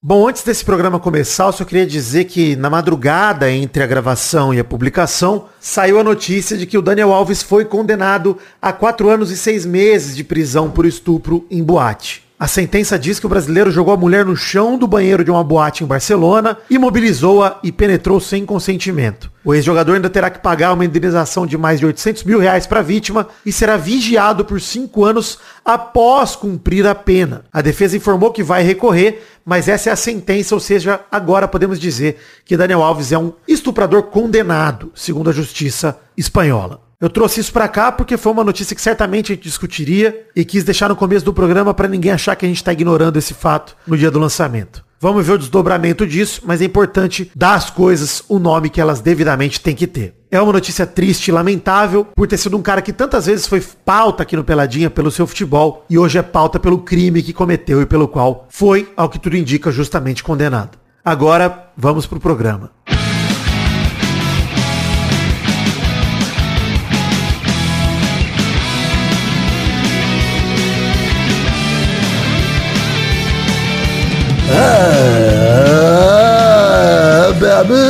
[0.00, 4.54] Bom, antes desse programa começar, eu só queria dizer que na madrugada entre a gravação
[4.54, 9.08] e a publicação, saiu a notícia de que o Daniel Alves foi condenado a quatro
[9.08, 12.27] anos e seis meses de prisão por estupro em boate.
[12.40, 15.42] A sentença diz que o brasileiro jogou a mulher no chão do banheiro de uma
[15.42, 19.28] boate em Barcelona, imobilizou-a e penetrou sem consentimento.
[19.44, 22.78] O ex-jogador ainda terá que pagar uma indenização de mais de 800 mil reais para
[22.78, 27.44] a vítima e será vigiado por cinco anos após cumprir a pena.
[27.52, 31.80] A defesa informou que vai recorrer, mas essa é a sentença, ou seja, agora podemos
[31.80, 36.87] dizer que Daniel Alves é um estuprador condenado, segundo a justiça espanhola.
[37.00, 40.44] Eu trouxe isso pra cá porque foi uma notícia que certamente a gente discutiria e
[40.44, 43.32] quis deixar no começo do programa para ninguém achar que a gente tá ignorando esse
[43.34, 44.84] fato no dia do lançamento.
[45.00, 49.00] Vamos ver o desdobramento disso, mas é importante dar às coisas o nome que elas
[49.00, 50.16] devidamente têm que ter.
[50.28, 53.60] É uma notícia triste e lamentável por ter sido um cara que tantas vezes foi
[53.60, 57.80] pauta aqui no Peladinha pelo seu futebol e hoje é pauta pelo crime que cometeu
[57.80, 60.76] e pelo qual foi, ao que tudo indica, justamente condenado.
[61.04, 62.72] Agora, vamos pro programa.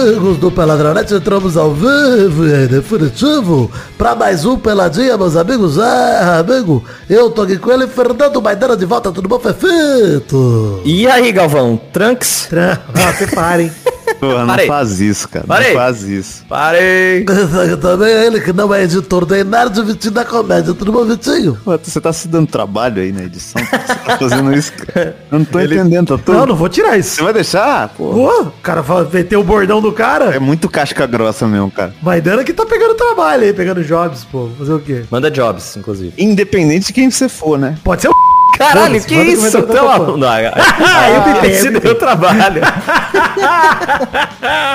[0.09, 5.77] Amigos do Peladronete, entramos ao vivo e definitivo para mais um Peladinha, meus amigos.
[5.79, 10.81] É, amigo, eu tô aqui com ele, Fernando Maidana de volta, tudo bom, Fefito?
[10.85, 11.79] E aí, Galvão?
[11.93, 12.47] Trunks?
[12.49, 13.71] Tran- Ah, você parem.
[14.21, 15.47] Porra, não faz isso, cara.
[15.47, 15.69] Parei.
[15.75, 16.45] Não faz isso.
[16.49, 17.25] Parei!
[17.81, 21.05] Também é ele que não é editor nem nada de Vitinho da Comédia, tudo bom,
[21.05, 21.57] Vitinho?
[21.65, 23.63] Você tá se dando trabalho aí na edição?
[23.63, 25.17] Você tá fazendo isso, cara?
[25.31, 26.47] Eu não tô entendendo, tá Não, tudo.
[26.47, 27.23] não vou tirar Você isso.
[27.25, 27.89] vai deixar?
[27.91, 28.05] Pô,
[28.43, 30.41] o cara fala- meteu o bordão do é cara.
[30.41, 31.95] muito casca grossa mesmo, cara.
[32.03, 34.49] Maidana que tá pegando trabalho aí, pegando jobs, pô.
[34.59, 35.05] Fazer o quê?
[35.11, 36.13] Manda jobs, inclusive.
[36.19, 37.77] Independente de quem você for, né?
[37.85, 38.13] Pode ser o
[38.59, 39.47] Caralho, que isso?
[39.47, 41.81] Então, da tua não, Ah, eu pitei, eu Esse pitei.
[41.81, 42.61] deu trabalho.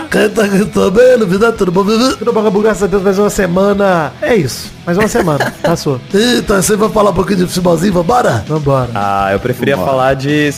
[0.09, 1.83] Quem tá aqui também, novidade, tudo bom?
[1.83, 2.61] Tudo bom, Gabu?
[2.61, 4.11] Graças a Deus, mais uma semana.
[4.21, 4.71] É isso.
[4.85, 5.53] Mais uma semana.
[5.61, 5.99] Passou.
[6.13, 8.43] Então, você vai falar um pouquinho de futebolzinho, vambora?
[8.47, 8.89] Vambora.
[8.95, 9.91] Ah, eu preferia Vambora.
[9.91, 10.49] falar de...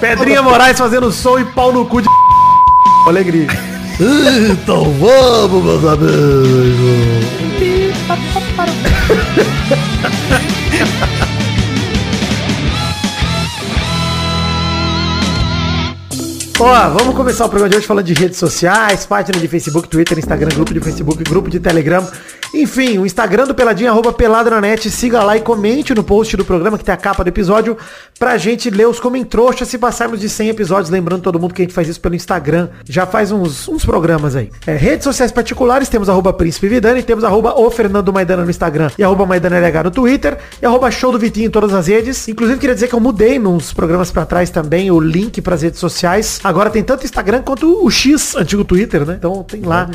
[0.00, 2.08] Pedrinha Moraes fazendo som e pau no cu de
[3.06, 3.46] alegria.
[4.50, 7.20] Então vamos, meus amigos.
[16.62, 20.18] Ó, vamos começar o programa de hoje falando de redes sociais, página de Facebook, Twitter,
[20.18, 22.06] Instagram, grupo de Facebook, grupo de Telegram.
[22.52, 26.76] Enfim, o Instagram do Peladinha, arroba Peladranet, siga lá e comente no post do programa
[26.76, 27.76] que tem a capa do episódio
[28.18, 30.90] pra gente ler os comentroxas se passarmos de 100 episódios.
[30.90, 34.34] Lembrando todo mundo que a gente faz isso pelo Instagram, já faz uns, uns programas
[34.34, 34.50] aí.
[34.66, 38.90] É, redes sociais particulares, temos arroba Príncipe Vidani, temos arroba o Fernando Maidana no Instagram
[38.98, 42.26] e arroba Maidana LH no Twitter e arroba Show do Vitinho em todas as redes.
[42.28, 45.78] Inclusive, queria dizer que eu mudei nos programas pra trás também o link pras redes
[45.78, 46.40] sociais.
[46.42, 49.16] Agora tem tanto Instagram quanto o X, antigo Twitter, né?
[49.18, 49.88] Então tem lá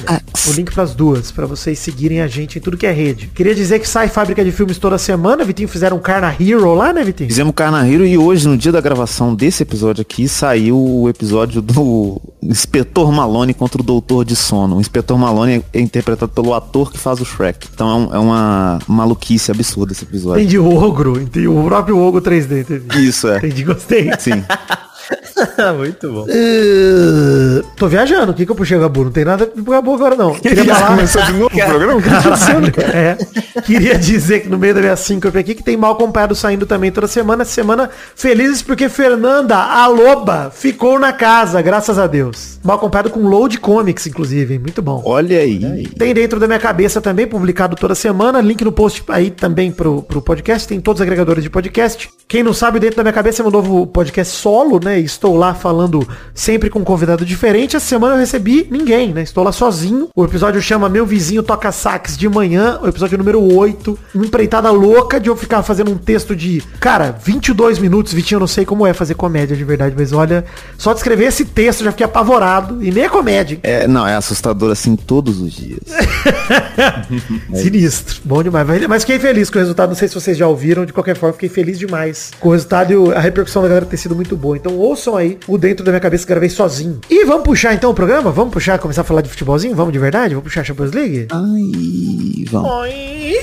[0.47, 3.28] o link pras duas, pra vocês seguirem a gente em tudo que é rede.
[3.33, 5.44] Queria dizer que sai fábrica de filmes toda semana.
[5.44, 7.29] Vitinho fizeram um Carna Hero lá, né, Vitinho?
[7.29, 11.61] Fizemos Carna Hero e hoje, no dia da gravação desse episódio aqui, saiu o episódio
[11.61, 14.78] do Inspetor Malone contra o Doutor de Sono.
[14.78, 17.67] O Inspetor Malone é interpretado pelo ator que faz o Shrek.
[17.73, 20.41] Então é, um- é uma maluquice absurda esse episódio.
[20.41, 23.07] Entendi o ogro, entendi o próprio ogro 3D, entendi.
[23.07, 23.38] Isso, é.
[23.38, 24.09] Entendi, gostei.
[24.19, 24.44] Sim.
[25.77, 26.25] Muito bom.
[26.29, 27.63] E...
[27.75, 29.05] Tô viajando, o que que eu puxei, Gabu?
[29.05, 30.33] Não tem nada pro Gabu agora, não.
[30.35, 30.88] Queria falar...
[30.88, 32.01] Começou de novo o programa?
[32.01, 33.17] Caralho, é.
[33.61, 36.91] Queria dizer que no meio da minha síncope aqui que tem mal acompanhado saindo também
[36.91, 37.43] toda semana.
[37.43, 42.59] Essa semana felizes porque Fernanda, a loba, ficou na casa, graças a Deus.
[42.63, 44.57] Mal acompanhado com load comics, inclusive.
[44.59, 45.01] Muito bom.
[45.05, 45.87] Olha aí.
[45.97, 48.41] Tem dentro da minha cabeça também, publicado toda semana.
[48.41, 50.67] Link no post aí também pro, pro podcast.
[50.67, 52.09] Tem todos os agregadores de podcast.
[52.27, 54.94] Quem não sabe, dentro da minha cabeça é um novo podcast solo, né?
[55.00, 57.75] Estou lá falando sempre com um convidado diferente.
[57.75, 59.22] Essa semana eu recebi ninguém, né?
[59.23, 60.09] Estou lá sozinho.
[60.16, 62.79] O episódio chama Meu Vizinho Toca Sax de Manhã.
[62.81, 63.97] O episódio número 8.
[64.13, 68.13] Uma empreitada louca de eu ficar fazendo um texto de, cara, 22 minutos.
[68.13, 70.46] Vitinho, eu não sei como é fazer comédia de verdade, mas olha,
[70.78, 72.84] só de escrever esse texto eu já fiquei apavorado.
[72.84, 73.59] E nem é comédia.
[73.64, 75.79] É, não, é assustador assim todos os dias.
[77.53, 78.22] Sinistro.
[78.23, 78.67] Bom demais.
[78.67, 79.90] Mas- Mas fiquei feliz com o resultado.
[79.90, 80.85] Não sei se vocês já ouviram.
[80.85, 83.97] De qualquer forma, fiquei feliz demais com o resultado e a repercussão da galera ter
[83.97, 84.55] sido muito boa.
[84.58, 86.99] Então ouçam aí o Dentro da Minha Cabeça que gravei sozinho.
[87.09, 88.32] E vamos puxar então o programa?
[88.32, 89.76] Vamos puxar, começar a falar de futebolzinho?
[89.76, 90.34] Vamos de verdade?
[90.34, 91.28] Vamos puxar a Champions League?
[91.32, 92.72] Ai, vamos.
[92.72, 93.35] Oi.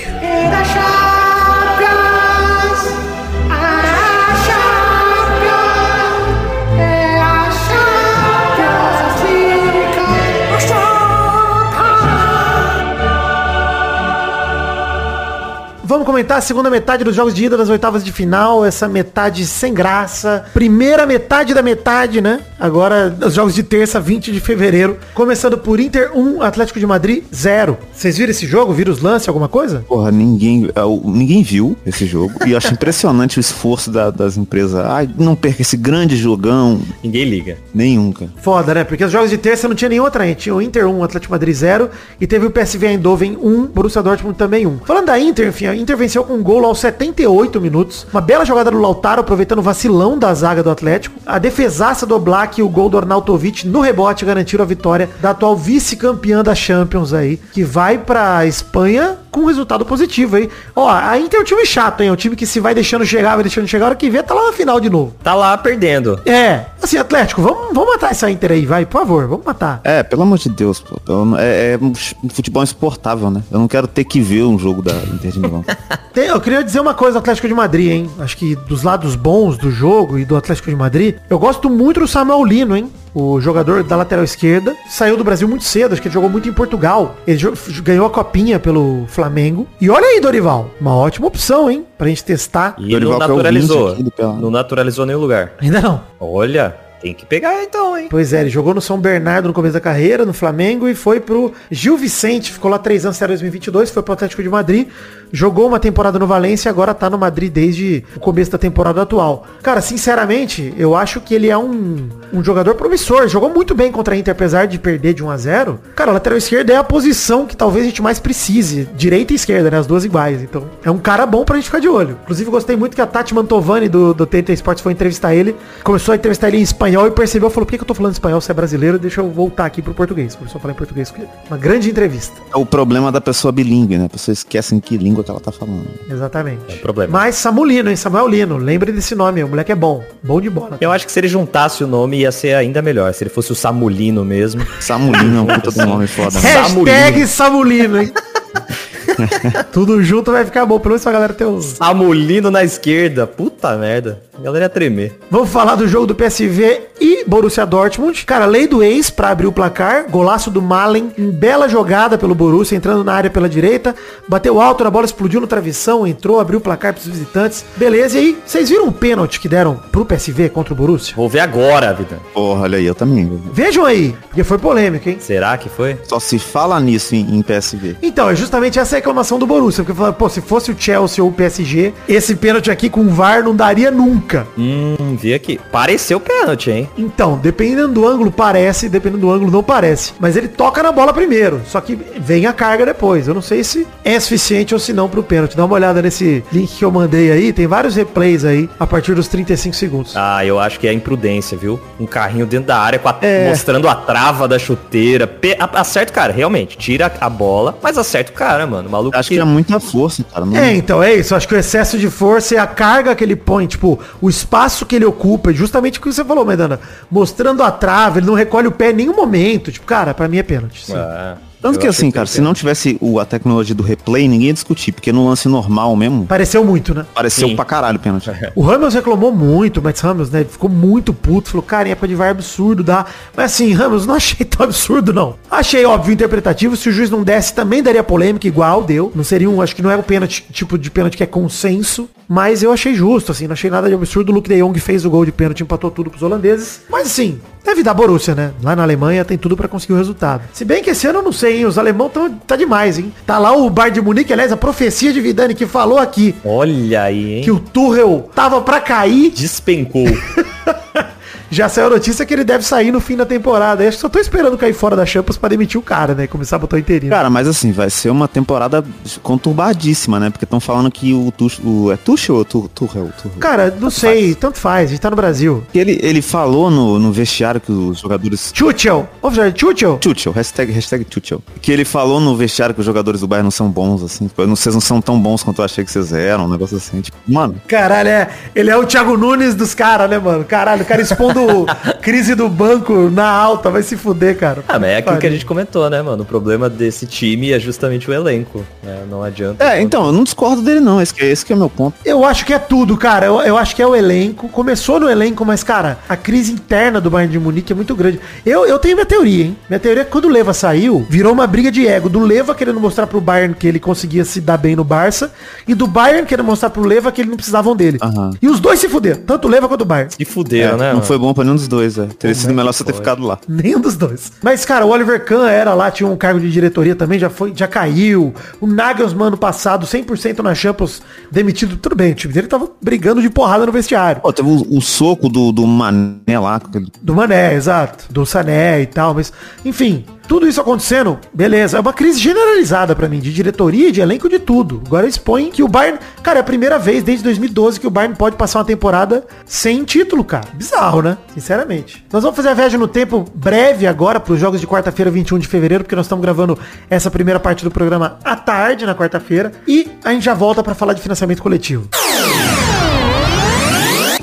[15.93, 19.45] Vamos comentar a segunda metade dos jogos de ida das oitavas de final, essa metade
[19.45, 20.43] sem graça.
[20.51, 22.39] Primeira metade da metade, né?
[22.59, 24.97] Agora, os jogos de terça, 20 de fevereiro.
[25.13, 27.77] Começando por Inter 1, Atlético de Madrid 0.
[27.93, 28.73] Vocês viram esse jogo?
[28.73, 29.85] Viram os lances, alguma coisa?
[29.87, 32.33] Porra, ninguém, é, ninguém viu esse jogo.
[32.43, 34.73] E eu acho impressionante o esforço da- das empresas.
[34.87, 36.81] Ai, não perca esse grande jogão.
[37.03, 37.57] Ninguém liga.
[37.71, 38.31] Nenhum, cara.
[38.41, 38.83] Foda, né?
[38.83, 40.39] Porque os jogos de terça não tinha nenhum outra gente.
[40.39, 44.01] Tinha o Inter 1, Atlético de Madrid 0 e teve o PSV Eindhoven 1, Borussia
[44.01, 44.79] Dortmund também 1.
[44.87, 48.07] Falando da Inter, enfim, a Inter venceu com um gol aos 78 minutos.
[48.11, 51.19] Uma bela jogada do Lautaro, aproveitando o vacilão da zaga do Atlético.
[51.25, 55.31] A defesaça do Oblak e o gol do Arnautovic no rebote garantiram a vitória da
[55.31, 60.49] atual vice-campeã da Champions aí, que vai pra Espanha com um resultado positivo aí.
[60.75, 62.09] Ó, a Inter é um time chato, hein?
[62.09, 64.23] É um time que se vai deixando chegar, vai deixando chegar, a hora que vê,
[64.23, 65.13] tá lá na final de novo.
[65.21, 66.19] Tá lá perdendo.
[66.25, 69.81] É, assim, Atlético, vamos, vamos matar essa Inter aí, vai, por favor, vamos matar.
[69.83, 70.99] É, pelo amor de Deus, pô.
[70.99, 71.93] pelo- É, é um
[72.29, 73.43] futebol insuportável, né?
[73.51, 75.63] Eu não quero ter que ver um jogo da Inter de Milão.
[76.13, 78.09] Tem- eu queria dizer uma coisa do Atlético de Madrid, hein?
[78.19, 81.99] Acho que dos lados bons do jogo e do Atlético de Madrid, eu gosto muito
[81.99, 82.89] do Samuel Lino, hein?
[83.15, 86.49] O jogador da lateral esquerda saiu do Brasil muito cedo, acho que ele jogou muito
[86.49, 87.15] em Portugal.
[87.27, 87.39] Ele
[87.83, 89.67] ganhou a copinha pelo Flamengo.
[89.79, 91.85] E olha aí, Dorival, uma ótima opção, hein?
[91.95, 92.73] Pra gente testar.
[92.79, 93.85] E Dorival não é naturalizou.
[93.89, 94.41] 20 aqui do Pelado.
[94.41, 95.51] Não naturalizou nenhum lugar.
[95.61, 96.01] Ainda não.
[96.19, 98.07] Olha, tem que pegar então, hein?
[98.09, 101.19] Pois é, ele jogou no São Bernardo no começo da carreira, no Flamengo, e foi
[101.19, 104.87] pro Gil Vicente, ficou lá três anos até 2022, foi pro Atlético de Madrid,
[105.29, 109.01] jogou uma temporada no Valência e agora tá no Madrid desde o começo da temporada
[109.01, 109.45] atual.
[109.61, 114.15] Cara, sinceramente, eu acho que ele é um, um jogador promissor, jogou muito bem contra
[114.15, 117.45] a Inter, apesar de perder de 1 a 0 Cara, lateral esquerda é a posição
[117.45, 120.89] que talvez a gente mais precise, direita e esquerda, né, as duas iguais, então é
[120.89, 122.17] um cara bom pra gente ficar de olho.
[122.23, 125.53] Inclusive, gostei muito que a Tati Mantovani do, do TNT Sports foi entrevistar ele,
[125.83, 128.13] começou a entrevistar ele em espanhol e percebeu, falou, por que, que eu tô falando
[128.13, 128.99] espanhol se é brasileiro?
[128.99, 130.35] Deixa eu voltar aqui pro português.
[130.35, 131.13] Começou a falar em português.
[131.49, 132.35] Uma grande entrevista.
[132.53, 134.05] É o problema da pessoa bilíngue, né?
[134.05, 135.87] A pessoa esquece em que língua que ela tá falando.
[136.09, 136.59] Exatamente.
[136.69, 137.19] É o problema.
[137.19, 137.95] Mas Samulino, hein?
[137.95, 138.57] Samuel Lino.
[138.57, 140.03] Lembre desse nome, o moleque é bom.
[140.21, 140.77] Bom de bola.
[140.79, 143.13] Eu acho que se ele juntasse o nome ia ser ainda melhor.
[143.13, 144.65] Se ele fosse o Samulino mesmo.
[144.79, 146.39] Samulino é um puta do nome foda.
[146.39, 146.49] né?
[146.49, 148.13] Hashtag Samulino, hein?
[149.71, 150.79] Tudo junto vai ficar bom.
[150.79, 151.65] Pelo menos pra galera ter os...
[151.65, 153.25] Samulino na esquerda.
[153.27, 154.21] Puta merda.
[154.43, 155.17] Galera ia tremer.
[155.31, 158.25] Vamos falar do jogo do PSV e Borussia Dortmund.
[158.25, 160.09] Cara, lei do ex pra abrir o placar.
[160.09, 161.13] Golaço do Malen.
[161.17, 163.95] Bela jogada pelo Borussia, entrando na área pela direita.
[164.27, 167.63] Bateu alto, a bola explodiu no travessão, entrou, abriu o placar pros visitantes.
[167.77, 171.15] Beleza, e aí, vocês viram o pênalti que deram pro PSV contra o Borussia?
[171.15, 172.19] Vou ver agora, vida.
[172.33, 173.41] Porra, olha aí, eu também.
[173.53, 175.17] Vejam aí, porque foi polêmico, hein?
[175.21, 175.97] Será que foi?
[176.03, 177.95] Só se fala nisso em, em PSV.
[178.01, 181.29] Então, é justamente essa reclamação do Borussia, porque falaram, pô, se fosse o Chelsea ou
[181.29, 184.32] o PSG, esse pênalti aqui com o VAR não daria nunca.
[184.57, 185.59] Hum, vi aqui.
[185.71, 186.89] Pareceu pênalti, hein?
[186.97, 190.13] Então, dependendo do ângulo parece, dependendo do ângulo não parece.
[190.19, 193.27] Mas ele toca na bola primeiro, só que vem a carga depois.
[193.27, 195.55] Eu não sei se é suficiente ou se não pro pênalti.
[195.55, 199.13] Dá uma olhada nesse link que eu mandei aí, tem vários replays aí a partir
[199.13, 200.13] dos 35 segundos.
[200.15, 201.79] Ah, eu acho que é imprudência, viu?
[201.99, 203.49] Um carrinho dentro da área com a- É.
[203.49, 205.27] mostrando a trava da chuteira.
[205.27, 206.77] Pe- acerta o cara, realmente.
[206.77, 208.87] Tira a bola, mas acerta o cara, mano.
[208.87, 210.45] O maluco Acho que é muita força, cara.
[210.45, 210.55] Não...
[210.57, 211.35] É, então é isso.
[211.35, 214.85] Acho que o excesso de força é a carga que ele põe, tipo, o espaço
[214.85, 216.79] que ele ocupa, é justamente o que você falou, Medana.
[217.11, 219.69] Mostrando a trava, ele não recolhe o pé em nenhum momento.
[219.69, 220.85] Tipo, cara, pra mim é pênalti.
[220.85, 220.93] sim.
[220.95, 224.53] Ah, Tanto que assim, cara, se não tivesse o, a tecnologia do replay, ninguém ia
[224.53, 227.05] discutir, porque no lance normal mesmo, Pareceu muito, né?
[227.15, 227.55] pareceu Sim.
[227.55, 228.29] pra caralho o pênalti.
[228.53, 230.41] O Ramos reclamou muito, o Matt Ramos, né?
[230.41, 231.49] Ele ficou muito puto.
[231.49, 233.05] Falou, cara, em época de VAR é absurdo, dá.
[233.35, 235.35] Mas assim, Ramos, não achei tão absurdo, não.
[235.49, 236.75] Achei óbvio interpretativo.
[236.75, 239.09] Se o juiz não desse, também daria polêmica, igual deu.
[239.15, 242.09] Não seria um, acho que não é o pênalti, tipo de pênalti que é consenso.
[242.33, 244.31] Mas eu achei justo, assim, não achei nada de absurdo.
[244.31, 246.81] O Luke de Jong fez o gol de pênalti, empatou tudo pros holandeses.
[246.89, 248.53] Mas assim, deve dar Borussia, né?
[248.63, 250.41] Lá na Alemanha tem tudo pra conseguir o resultado.
[250.51, 251.67] Se bem que esse ano eu não sei, hein?
[251.67, 253.13] Os alemão tão, tá demais, hein?
[253.23, 257.03] Tá lá o Bar de Munique, aliás, a profecia de Vidani que falou aqui Olha
[257.03, 257.43] aí, hein?
[257.43, 260.07] que o Tuchel tava pra cair, Despencou.
[261.53, 263.83] já saiu a notícia que ele deve sair no fim da temporada.
[263.83, 266.27] Eu só tô esperando cair fora da Champions pra demitir o cara, né?
[266.27, 267.11] Começar a botar o interino.
[267.11, 268.83] Cara, mas assim, vai ser uma temporada
[269.21, 270.29] conturbadíssima, né?
[270.29, 273.09] Porque estão falando que o Tuchel, o, é Tuchel ou Tu- Tuchel?
[273.17, 273.31] Tuchel?
[273.39, 275.63] Cara, não sei, tanto faz, a gente tá no Brasil.
[275.73, 278.51] Ele, ele falou no, no vestiário que os jogadores...
[278.51, 279.97] Tuchel, de Tuchel?
[279.97, 281.41] Tuchel, hashtag, hashtag Tuchel.
[281.61, 284.27] Que ele falou no vestiário que os jogadores do Bayern não são bons, assim.
[284.27, 286.77] Tipo, não- vocês não são tão bons quanto eu achei que vocês eram, um negócio
[286.77, 287.01] assim.
[287.01, 290.43] Tipo, mano, Caralho, é, ele é o Thiago Nunes dos caras, né, mano?
[290.43, 291.65] Caralho, o cara expondo do,
[292.01, 294.63] crise do banco na alta, vai se fuder, cara.
[294.67, 296.23] Ah, mas é aquilo que a gente comentou, né, mano?
[296.23, 298.63] O problema desse time é justamente o elenco.
[298.81, 299.03] Né?
[299.09, 299.63] Não adianta.
[299.63, 301.95] É, então, eu não discordo dele não, esse que, esse que é o meu ponto.
[302.05, 303.25] Eu acho que é tudo, cara.
[303.25, 304.47] Eu, eu acho que é o elenco.
[304.49, 308.19] Começou no elenco, mas, cara, a crise interna do Bayern de Munique é muito grande.
[308.45, 309.57] Eu, eu tenho minha teoria, hein?
[309.69, 312.09] Minha teoria é que quando o Leva saiu, virou uma briga de ego.
[312.09, 315.31] Do Leva querendo mostrar pro Bayern que ele conseguia se dar bem no Barça.
[315.67, 317.97] E do Bayern querendo mostrar pro Leva que ele não precisavam dele.
[318.01, 318.31] Aham.
[318.41, 319.21] E os dois se fuderam.
[319.25, 320.11] Tanto o Leva quanto o Bayern.
[320.17, 320.85] Se fuderam, É, né?
[320.87, 321.05] não mano?
[321.05, 322.05] foi bom pra nenhum dos dois, é.
[322.05, 323.39] Teria sido melhor você ter ficado lá.
[323.47, 324.31] Nenhum dos dois.
[324.41, 327.53] Mas, cara, o Oliver Kahn era lá, tinha um cargo de diretoria também, já foi,
[327.55, 328.33] já caiu.
[328.59, 331.01] O Nagelsmann ano passado, 100% na Champions,
[331.31, 331.77] demitido.
[331.77, 334.21] Tudo bem, o time dele tava brigando de porrada no vestiário.
[334.21, 336.61] Pô, teve o, o soco do, do Mané lá,
[337.01, 338.05] Do Mané, exato.
[338.11, 339.31] Do Sané e tal, mas...
[339.63, 341.77] Enfim, tudo isso acontecendo, beleza.
[341.77, 344.81] É uma crise generalizada pra mim, de diretoria, de elenco, de tudo.
[344.85, 345.99] Agora expõe que o Bayern...
[346.21, 349.83] Cara, é a primeira vez desde 2012 que o Bayern pode passar uma temporada sem
[349.83, 350.47] título, cara.
[350.53, 351.17] Bizarro, né?
[351.33, 352.05] Sinceramente.
[352.11, 355.47] Nós vamos fazer a viagem no tempo breve agora pros jogos de quarta-feira, 21 de
[355.47, 356.57] fevereiro, porque nós estamos gravando
[356.89, 359.51] essa primeira parte do programa à tarde, na quarta-feira.
[359.67, 361.89] E a gente já volta pra falar de financiamento coletivo.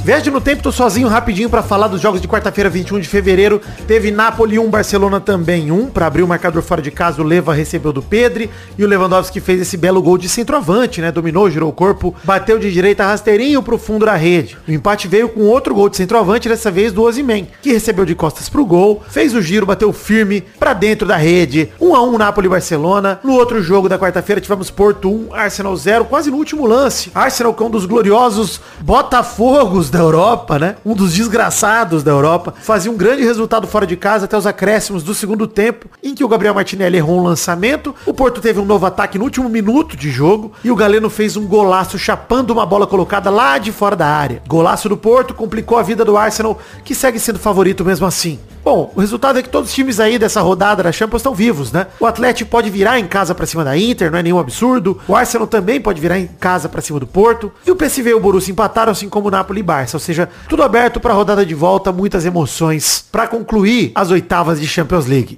[0.02, 3.60] Viagem no tempo, tô sozinho rapidinho pra falar dos jogos de quarta-feira, 21 de fevereiro.
[3.86, 5.90] Teve Napoli 1, Barcelona também 1.
[5.90, 8.50] Pra abrir o marcador fora de casa, o Leva recebeu do Pedri.
[8.78, 11.12] E o Lewandowski fez esse belo gol de centroavante, né?
[11.12, 14.56] Dominou, girou o corpo, bateu de direita rasteirinho pro fundo da rede.
[14.66, 18.14] O empate veio com outro gol de centroavante, dessa vez do Ozyman, que recebeu de
[18.14, 21.68] costas pro gol, fez o giro, bateu firme pra dentro da rede.
[21.78, 23.20] 1 a 1 Napoli Barcelona.
[23.22, 27.10] No outro jogo da quarta-feira tivemos Porto 1, Arsenal 0, quase no último lance.
[27.14, 30.76] Arsenal com um dos gloriosos Botafogos da Europa, né?
[30.84, 32.54] Um dos desgraçados da Europa.
[32.62, 36.24] Fazia um grande resultado fora de casa até os acréscimos do segundo tempo, em que
[36.24, 37.94] o Gabriel Martinelli errou um lançamento.
[38.06, 41.36] O Porto teve um novo ataque no último minuto de jogo e o Galeno fez
[41.36, 44.42] um golaço chapando uma bola colocada lá de fora da área.
[44.48, 48.38] Golaço do Porto complicou a vida do Arsenal, que segue sendo favorito mesmo assim.
[48.70, 51.72] Bom, o resultado é que todos os times aí dessa rodada da Champions estão vivos,
[51.72, 51.88] né?
[51.98, 54.96] O Atlético pode virar em casa pra cima da Inter, não é nenhum absurdo.
[55.08, 57.50] O Arsenal também pode virar em casa pra cima do Porto.
[57.66, 59.96] E o PSV e o Borussia empataram, assim como o Napoli e Barça.
[59.96, 64.68] Ou seja, tudo aberto pra rodada de volta, muitas emoções pra concluir as oitavas de
[64.68, 65.36] Champions League.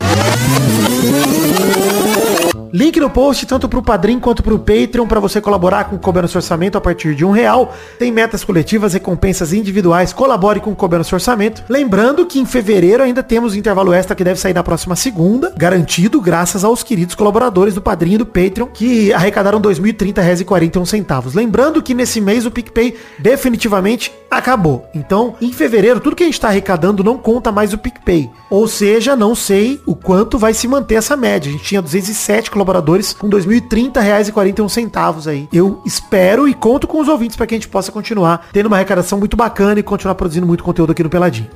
[2.72, 6.38] Link no post, tanto pro Padrim quanto pro Patreon, para você colaborar com o Seu
[6.38, 7.74] Orçamento a partir de um real.
[7.98, 11.62] Tem metas coletivas, recompensas individuais, colabore com o Seu Orçamento.
[11.68, 15.52] Lembrando que em fevereiro ainda temos o intervalo extra que deve sair na próxima segunda,
[15.54, 21.34] garantido graças aos queridos colaboradores do Padrim e do Patreon, que arrecadaram R$ 2.030,41 centavos.
[21.34, 24.88] Lembrando que nesse mês o PicPay definitivamente acabou.
[24.94, 28.30] Então, em fevereiro, tudo que a gente está arrecadando não conta mais o PicPay.
[28.48, 31.50] Ou seja, não sei o quanto vai se manter essa média.
[31.50, 35.48] A gente tinha 207 colaboradores com R$ 2.030,41 centavos aí.
[35.52, 38.76] Eu espero e conto com os ouvintes para que a gente possa continuar tendo uma
[38.76, 41.50] arrecadação muito bacana e continuar produzindo muito conteúdo aqui no Peladinho.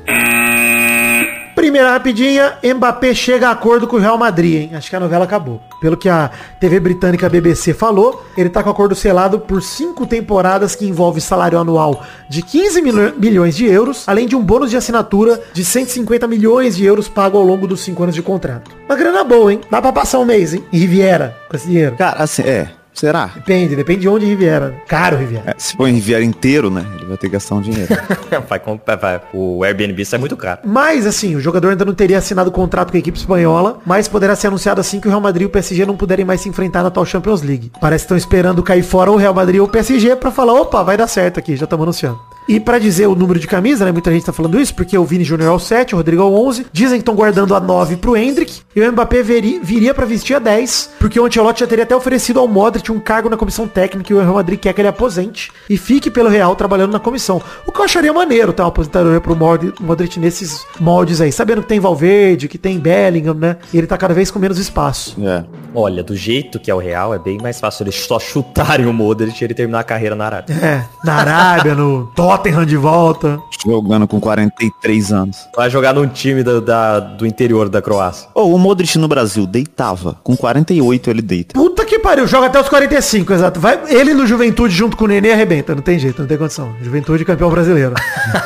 [1.54, 4.70] Primeira rapidinha, Mbappé chega a acordo com o Real Madrid, hein?
[4.75, 5.60] Acho que a novela acabou.
[5.80, 6.30] Pelo que a
[6.61, 11.59] TV britânica BBC falou, ele tá com acordo selado por cinco temporadas que envolve salário
[11.59, 16.26] anual de 15 mil- milhões de euros, além de um bônus de assinatura de 150
[16.26, 18.71] milhões de euros pago ao longo dos cinco anos de contrato.
[18.88, 19.61] Uma grana boa, hein?
[19.71, 20.64] Dá pra passar um mês, hein?
[20.73, 21.97] Em Riviera, com esse dinheiro.
[21.97, 22.71] Cara, assim, é.
[22.95, 23.26] Será?
[23.35, 24.75] Depende, depende de onde Riviera.
[24.88, 25.50] Caro Riviera.
[25.50, 26.83] É, se for em Riviera inteiro, né?
[27.06, 27.88] Ele vai ter que gastar um dinheiro.
[28.48, 29.20] vai, vai-.
[29.32, 30.60] O Airbnb sai muito caro.
[30.64, 34.34] Mas, assim, o jogador ainda não teria assinado contrato com a equipe espanhola, mas poderá
[34.34, 36.82] ser anunciado assim que o Real Madrid e o PSG não puderem mais se enfrentar
[36.82, 37.70] na tal Champions League.
[37.80, 40.82] Parece que estão esperando cair fora o Real Madrid ou o PSG pra falar, opa,
[40.82, 42.18] vai dar certo aqui, já estamos anunciando.
[42.48, 45.04] E pra dizer o número de camisa, né, muita gente tá falando isso, porque o
[45.04, 47.60] Vini Júnior é o 7, o Rodrigo é o 11, dizem que estão guardando a
[47.60, 51.60] 9 pro Hendrick, e o Mbappé veri- viria pra vestir a 10, porque o Ancelotti
[51.60, 54.60] já teria até oferecido ao Modric um cargo na comissão técnica e o Real Madrid
[54.60, 57.41] quer que ele aposente e fique pelo Real trabalhando na comissão.
[57.67, 58.62] O que eu acharia maneiro, tá?
[58.65, 63.35] Uma aposentadoria pro Mod- Modric nesses moldes aí, sabendo que tem Valverde, que tem Bellingham,
[63.35, 63.57] né?
[63.73, 65.17] E ele tá cada vez com menos espaço.
[65.25, 65.45] é.
[65.79, 68.95] Olha, do jeito que é o Real, é bem mais fácil eles só chutarem o
[68.95, 70.55] Modric e ele terminar a carreira na Arábia.
[70.55, 73.38] É, na Arábia, no Tottenham de volta.
[73.62, 75.37] Jogando com 43 anos.
[75.55, 78.26] Vai jogar num time da- da- do interior da Croácia.
[78.35, 80.17] Ô, o Modric no Brasil deitava.
[80.25, 81.53] Com 48 ele deita.
[81.53, 83.61] Puta que pariu, joga até os 45, exato.
[83.61, 86.75] Vai, ele no Juventude junto com o Nenê arrebenta, não tem jeito, não tem condição.
[86.87, 87.95] Juventude campeão brasileiro.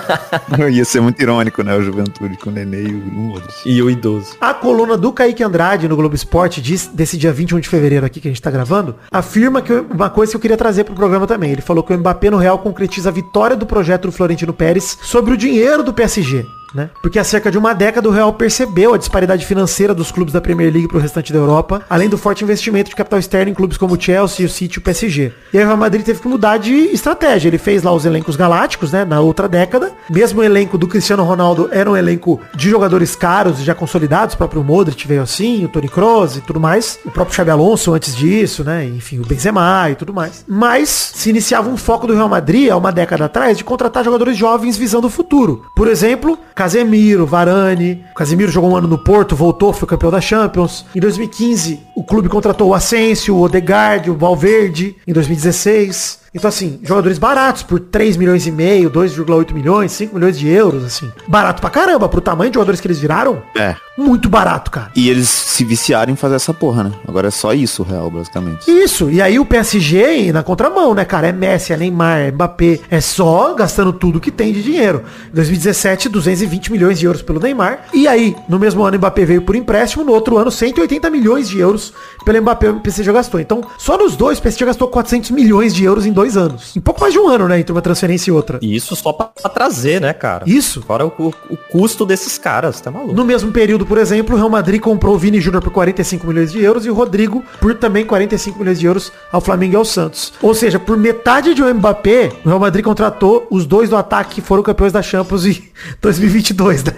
[0.73, 1.77] Ia ser muito irônico, né?
[1.77, 3.53] O Juventude com o Nenê e o Modric.
[3.67, 4.35] E o idoso.
[4.41, 8.19] A coluna do Kaique Andrade no Globo Esporte diz, desse dia 21 de fevereiro aqui
[8.19, 11.27] que a gente tá gravando, afirma que uma coisa que eu queria trazer pro programa
[11.27, 11.53] também.
[11.53, 14.97] Ele falou que o Mbappé no Real concretiza a vitória do projeto do Florentino Pérez
[15.03, 16.47] sobre o dinheiro do PSG.
[16.75, 16.91] Né?
[17.03, 20.41] Porque há cerca de uma década o Real percebeu a disparidade financeira dos clubes da
[20.41, 23.77] Premier League pro restante da Europa, além do forte investimento de capital externo em clubes
[23.77, 25.33] como o Chelsea, o City e o PSG.
[25.53, 27.49] E aí o Real Madrid teve que mudar de estratégia.
[27.49, 29.05] Ele fez lá os elencos galácticos, né?
[29.05, 29.93] Na outra década.
[30.09, 34.35] Mesmo o elenco do Cristiano Ronaldo era um elenco de jogadores caros e já consolidados.
[34.35, 36.99] O próprio Modric veio assim, o Toni Kroos e tudo mais.
[37.05, 38.85] O próprio Xabi Alonso antes disso, né?
[38.85, 40.45] Enfim, o Benzema e tudo mais.
[40.49, 44.37] Mas se iniciava um foco do Real Madrid há uma década atrás de contratar jogadores
[44.37, 45.65] jovens visando o futuro.
[45.75, 48.05] Por exemplo, Casemiro, Varane.
[48.11, 50.85] O Casemiro jogou um ano no Porto, voltou, foi campeão da Champions.
[50.95, 54.95] Em 2015, o clube contratou o Asensio, o Odegaard, o Valverde.
[55.09, 60.39] Em 2016, então, assim, jogadores baratos por 3 milhões e meio, 2,8 milhões, 5 milhões
[60.39, 61.11] de euros, assim.
[61.27, 63.43] Barato pra caramba, pro tamanho de jogadores que eles viraram.
[63.57, 63.75] É.
[63.99, 64.91] Muito barato, cara.
[64.95, 66.93] E eles se viciaram em fazer essa porra, né?
[67.07, 68.71] Agora é só isso o real, basicamente.
[68.71, 71.29] Isso, e aí o PSG na contramão, né, cara?
[71.29, 75.03] É Messi, é Neymar, é Mbappé, é só gastando tudo que tem de dinheiro.
[75.31, 77.87] Em 2017, 220 milhões de euros pelo Neymar.
[77.93, 81.49] E aí, no mesmo ano, o Mbappé veio por empréstimo, no outro ano, 180 milhões
[81.49, 81.93] de euros
[82.25, 83.41] pelo Mbappé o PSG gastou.
[83.41, 86.77] Então, só nos dois, o PSG gastou 400 milhões de euros em dois anos.
[86.77, 88.59] Em pouco mais de um ano, né, entre uma transferência e outra.
[88.61, 90.45] E isso só pra, pra trazer, né, cara?
[90.47, 90.83] Isso.
[90.83, 93.15] Fora o, o- o custo desses caras, tá maluco?
[93.15, 96.53] No mesmo período, por exemplo, o Real Madrid comprou o Vini Júnior por 45 milhões
[96.53, 99.85] de euros e o Rodrigo por também 45 milhões de euros ao Flamengo e ao
[99.85, 100.33] Santos.
[100.43, 104.37] Ou seja, por metade de um Mbappé, o Real Madrid contratou os dois do ataque
[104.37, 105.63] que foram campeões da Champions em
[106.03, 106.93] 2022, né?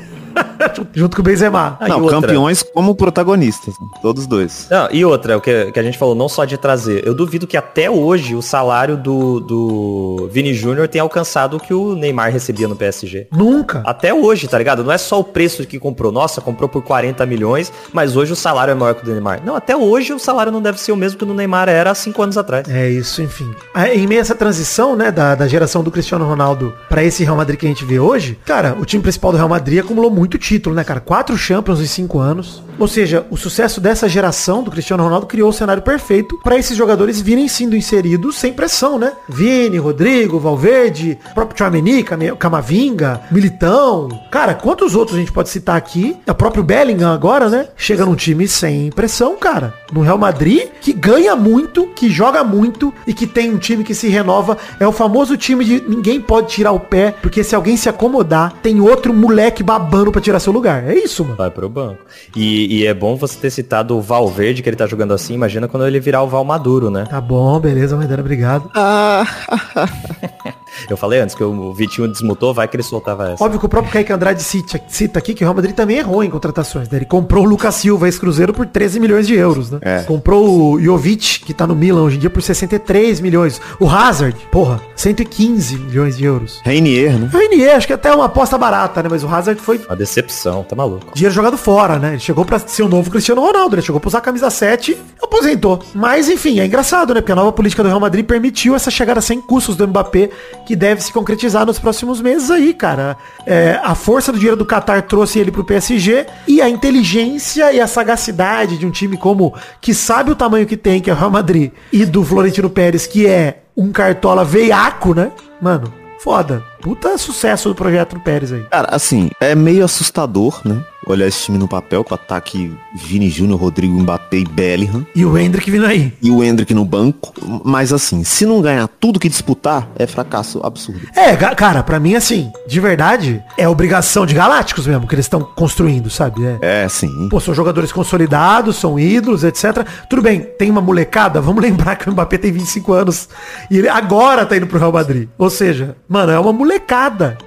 [0.95, 1.76] Junto com o Benzema.
[1.81, 2.21] Ah, não, outra?
[2.21, 4.66] campeões como protagonistas, todos dois.
[4.71, 7.07] Não, e outra, o que, que a gente falou, não só de trazer.
[7.07, 11.73] Eu duvido que até hoje o salário do, do Vini Júnior tenha alcançado o que
[11.75, 13.26] o Neymar recebia no PSG.
[13.33, 13.83] Nunca.
[13.85, 14.85] Até hoje, tá ligado?
[14.85, 16.12] Não é só o preço que comprou.
[16.12, 19.40] Nossa, comprou por 40 milhões, mas hoje o salário é maior que o do Neymar.
[19.45, 21.90] Não, até hoje o salário não deve ser o mesmo que o do Neymar era
[21.90, 22.69] há 5 anos atrás.
[22.69, 23.50] É isso, enfim.
[23.75, 27.25] Ah, Em meio a essa transição, né, da, da geração do Cristiano Ronaldo pra esse
[27.25, 30.11] Real Madrid que a gente vê hoje, cara, o time principal do Real Madrid acumulou
[30.11, 31.01] muito título, né, cara?
[31.01, 32.63] Quatro Champions em cinco anos.
[32.79, 36.77] Ou seja, o sucesso dessa geração do Cristiano Ronaldo criou o cenário perfeito pra esses
[36.77, 39.13] jogadores virem sendo inseridos sem pressão, né?
[39.29, 42.05] Vini, Rodrigo, Valverde, próprio Tchouameni,
[42.39, 44.09] Camavinga, Militão.
[44.31, 46.17] Cara, quantos outros a gente pode citar aqui?
[46.27, 47.69] O próprio Bellingham agora, né?
[47.77, 49.75] Chega num time sem pressão, cara.
[49.93, 53.95] No Real Madrid, que ganha muito, que joga muito e que tem um time que
[53.95, 54.57] se renova.
[54.81, 58.55] É o famoso time de ninguém pode tirar o pé, porque se alguém se acomodar,
[58.63, 60.89] tem outro moleque babando pra tirar seu lugar.
[60.89, 61.37] É isso, mano.
[61.37, 62.05] Vai pro banco.
[62.37, 65.35] E, e é bom você ter citado o Valverde, que ele tá jogando assim.
[65.35, 67.07] Imagina quando ele virar o Val Maduro, né?
[67.09, 68.71] Tá bom, beleza, Maidana, obrigado.
[70.88, 73.43] Eu falei antes que o Vitinho desmutou, vai que ele soltava essa.
[73.45, 76.23] Óbvio que o próprio Kaique Andrade cita, cita aqui que o Real Madrid também errou
[76.25, 76.88] em contratações.
[76.88, 76.99] Né?
[76.99, 79.79] Ele comprou o Lucas Silva, ex-cruzeiro, por 13 milhões de euros, né?
[79.83, 80.03] É.
[80.03, 83.61] Comprou o Jovic, que tá no Milan hoje em dia, por 63 milhões.
[83.81, 86.61] O Hazard, porra, 115 milhões de euros.
[86.64, 87.31] Reinier, né?
[87.33, 89.09] O Renier, acho que até é uma aposta barata, né?
[89.11, 91.12] Mas o Hazard foi Uma decepção, tá maluco.
[91.14, 92.11] dinheiro jogado fora, né?
[92.11, 94.92] Ele chegou pra ser o novo Cristiano Ronaldo, ele chegou pra usar a camisa 7
[94.92, 95.81] e aposentou.
[95.94, 97.20] Mas, enfim, é engraçado, né?
[97.20, 100.31] Porque a nova política do Real Madrid permitiu essa chegada sem custos do Mbappé,
[100.66, 103.16] que deve se concretizar nos próximos meses aí, cara.
[103.46, 107.81] É, a força do dinheiro do Qatar trouxe ele pro PSG e a inteligência e
[107.81, 111.16] a sagacidade de um time como, que sabe o tamanho que tem, que é o
[111.16, 115.33] Real Madrid, e do Florentino Pérez, que é um cartola veiaco, né?
[115.61, 116.62] Mano, foda.
[116.83, 118.64] Puta sucesso do projeto do Pérez aí.
[118.68, 120.85] Cara, assim, é meio assustador, né?
[121.07, 125.05] Olhar esse time no papel, com ataque Vini Júnior, Rodrigo Mbappé e Bellingham.
[125.16, 126.12] E o Hendrick vindo aí.
[126.23, 127.33] E o Hendrick no banco.
[127.64, 131.01] Mas assim, se não ganhar tudo que disputar, é fracasso absurdo.
[131.16, 135.40] É, cara, pra mim, assim, de verdade, é obrigação de Galácticos mesmo, que eles estão
[135.40, 136.45] construindo, sabe?
[136.45, 136.85] É.
[136.85, 137.29] É, sim.
[137.29, 139.85] Pô, são jogadores consolidados, são ídolos, etc.
[140.09, 143.29] Tudo bem, tem uma molecada, vamos lembrar que o Mbappé tem 25 anos
[143.68, 145.29] e ele agora tá indo pro Real Madrid.
[145.37, 146.72] Ou seja, mano, é uma molecada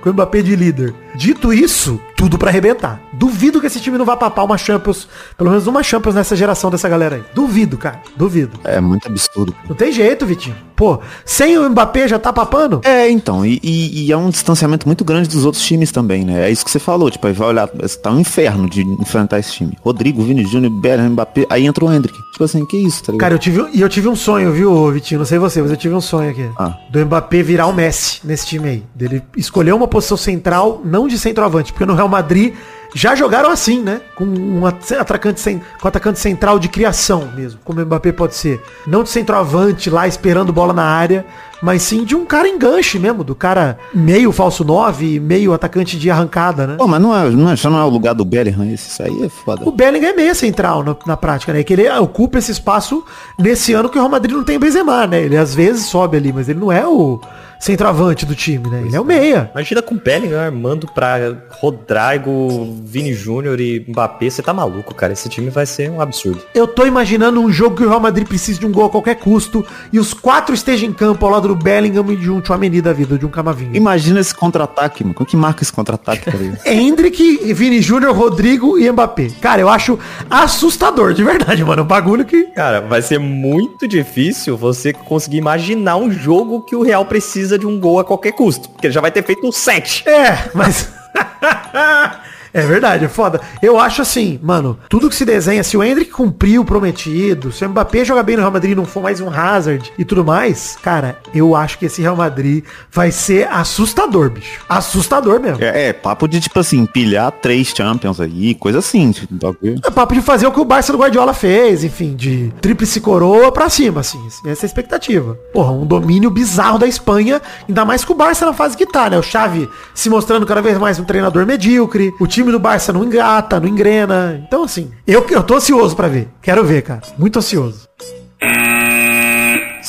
[0.01, 1.04] com o Mbappé de líder.
[1.17, 3.01] Dito isso, tudo pra arrebentar.
[3.13, 6.69] Duvido que esse time não vá papar uma Champions, pelo menos uma Champions nessa geração
[6.69, 7.23] dessa galera aí.
[7.33, 8.01] Duvido, cara.
[8.17, 8.59] Duvido.
[8.63, 9.55] É muito absurdo.
[9.67, 10.55] Não tem jeito, Vitinho.
[10.75, 12.81] Pô, sem o Mbappé já tá papando?
[12.83, 16.47] É, então, e, e- e é um distanciamento muito grande dos outros times também, né?
[16.47, 17.67] É isso que você falou, tipo, aí vai olhar,
[18.03, 19.77] tá um inferno de enfrentar esse time.
[19.81, 22.17] Rodrigo, Vini Júnior, Bellingham, Mbappé, aí entra o Hendrick.
[22.33, 23.21] Tipo assim, que isso, tá ligado?
[23.21, 25.19] Cara, eu tive, e eu tive um sonho, viu, Vitinho?
[25.19, 26.49] Não sei você, mas eu tive um sonho aqui.
[26.59, 26.75] Ah.
[26.89, 28.83] Do Mbappé virar o Messi nesse time aí.
[28.93, 32.53] Dele escolher uma posição central, não de centroavante, porque no Real Madrid
[32.93, 34.01] já jogaram assim, né?
[34.15, 38.61] Com um at- atacante, com atacante central de criação mesmo, como o Mbappé pode ser.
[38.87, 41.25] Não de centroavante lá esperando bola na área,
[41.61, 46.09] mas sim de um cara enganche mesmo, do cara meio falso 9, meio atacante de
[46.09, 46.75] arrancada, né?
[46.77, 49.23] Pô, mas não é, não é, não é o lugar do Bellingham esse, isso aí
[49.23, 49.67] é foda.
[49.67, 51.63] O Bellingham é meia central na, na prática, né?
[51.63, 53.03] Que ele ocupa esse espaço
[53.37, 55.21] nesse ano que o Real Madrid não tem Benzema, né?
[55.21, 57.19] Ele às vezes sobe ali, mas ele não é o
[57.59, 58.83] centroavante do time, né?
[58.85, 59.49] Ele é o meia.
[59.53, 61.17] Imagina com o Bellingham armando pra
[61.49, 64.29] Rodrigo, Vini Júnior e Mbappé.
[64.29, 65.13] Você tá maluco, cara.
[65.13, 66.41] Esse time vai ser um absurdo.
[66.53, 69.15] Eu tô imaginando um jogo que o Real Madrid precisa de um gol a qualquer
[69.15, 72.81] custo e os quatro estejam em campo ao lado do Bellingham e de um Tchouameni
[72.81, 73.77] da vida, de um Camavinga.
[73.77, 75.13] Imagina esse contra-ataque, mano.
[75.13, 76.59] Como que marca esse contra-ataque, cara?
[76.65, 79.29] Hendrick, Vini Júnior, Rodrigo e Mbappé.
[79.41, 81.83] Cara, eu acho assustador, de verdade, mano.
[81.83, 82.43] Um bagulho que...
[82.47, 87.65] Cara, vai ser muito difícil você conseguir imaginar um jogo que o Real precisa de
[87.65, 88.69] um gol a qualquer custo.
[88.69, 90.07] Porque ele já vai ter feito um 7.
[90.07, 90.93] É, mas...
[92.55, 93.41] É verdade, é foda.
[93.61, 97.65] Eu acho assim, mano, tudo que se desenha, se o Hendrick cumprir o prometido, se
[97.65, 100.23] o Mbappé jogar bem no Real Madrid e não for mais um Hazard e tudo
[100.23, 104.61] mais, cara, eu acho que esse Real Madrid vai ser assustador, bicho.
[104.69, 105.61] Assustador mesmo.
[105.61, 109.11] É, É, é, papo de, tipo assim, pilhar três Champions aí, coisa assim.
[109.11, 109.81] Tipo, bagulho.
[109.93, 113.67] papo de fazer o que o Barça do Guardiola fez, enfim, de tríplice coroa pra
[113.67, 114.25] cima, assim.
[114.27, 115.37] Essa é a expectativa.
[115.53, 119.09] Porra, um domínio bizarro da Espanha, ainda mais com o Barça na fase que tá,
[119.09, 119.17] né?
[119.17, 123.03] O Xavi se mostrando cada vez mais um treinador medíocre, o time do Barça não
[123.03, 124.41] engata, não engrena.
[124.45, 126.27] Então, assim, eu, eu tô ansioso pra ver.
[126.41, 127.01] Quero ver, cara.
[127.17, 127.87] Muito ansioso.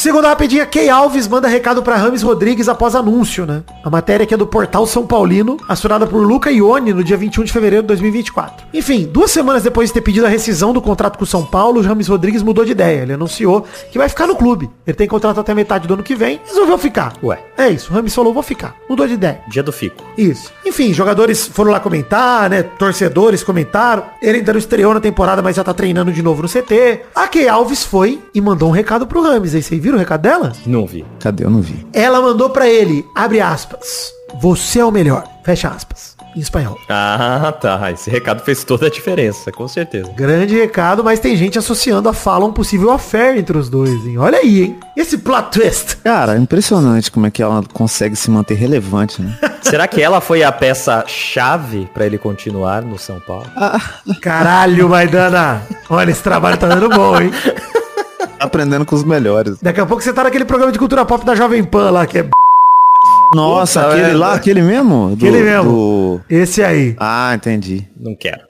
[0.06, 3.64] Segunda rapidinha, Key Alves manda recado pra Rames Rodrigues após anúncio, né?
[3.82, 7.42] A matéria que é do portal São Paulino, assinada por Luca Ione no dia 21
[7.42, 8.68] de fevereiro de 2024.
[8.72, 11.80] Enfim, duas semanas depois de ter pedido a rescisão do contrato com o São Paulo,
[11.80, 13.02] o Rames Rodrigues mudou de ideia.
[13.02, 14.70] Ele anunciou que vai ficar no clube.
[14.86, 17.14] Ele tem contrato até metade do ano que vem, resolveu ficar.
[17.20, 17.40] Ué.
[17.58, 18.76] É isso, o Rames falou, vou ficar.
[18.88, 19.40] Mudou de ideia.
[19.48, 20.04] Dia do Fico.
[20.16, 20.52] Isso.
[20.64, 22.62] Enfim, jogadores foram lá comentar, né?
[22.62, 24.04] Torcedores comentaram.
[24.22, 27.06] Ele ainda não estreou na temporada, mas já tá treinando de novo no CT.
[27.12, 29.52] A Key Alves foi e mandou um recado pro Rames.
[29.52, 30.52] Aí vocês viram o recado dela?
[30.66, 31.04] Não vi.
[31.20, 31.44] Cadê?
[31.44, 31.87] Eu não vi.
[31.92, 36.78] Ela mandou pra ele, abre aspas, você é o melhor, fecha aspas, em espanhol.
[36.88, 37.90] Ah, tá.
[37.90, 40.12] Esse recado fez toda a diferença, com certeza.
[40.12, 44.06] Grande recado, mas tem gente associando a fala a um possível affair entre os dois,
[44.06, 44.18] hein?
[44.18, 44.76] Olha aí, hein?
[44.96, 45.96] Esse plot twist.
[45.98, 49.38] Cara, é impressionante como é que ela consegue se manter relevante, né?
[49.62, 53.46] Será que ela foi a peça-chave pra ele continuar no São Paulo?
[54.20, 55.62] Caralho, Maidana.
[55.90, 57.30] Olha, esse trabalho tá dando bom, hein?
[58.40, 59.59] Aprendendo com os melhores.
[59.62, 62.18] Daqui a pouco você tá naquele programa de cultura pop da Jovem Pan lá, que
[62.18, 62.29] é
[63.35, 65.09] Nossa, Puta, aquele é, lá, aquele mesmo?
[65.16, 65.70] Do- aquele mesmo.
[65.70, 66.94] do- Esse aí.
[66.99, 67.87] Ah, entendi.
[67.99, 68.40] Não quero.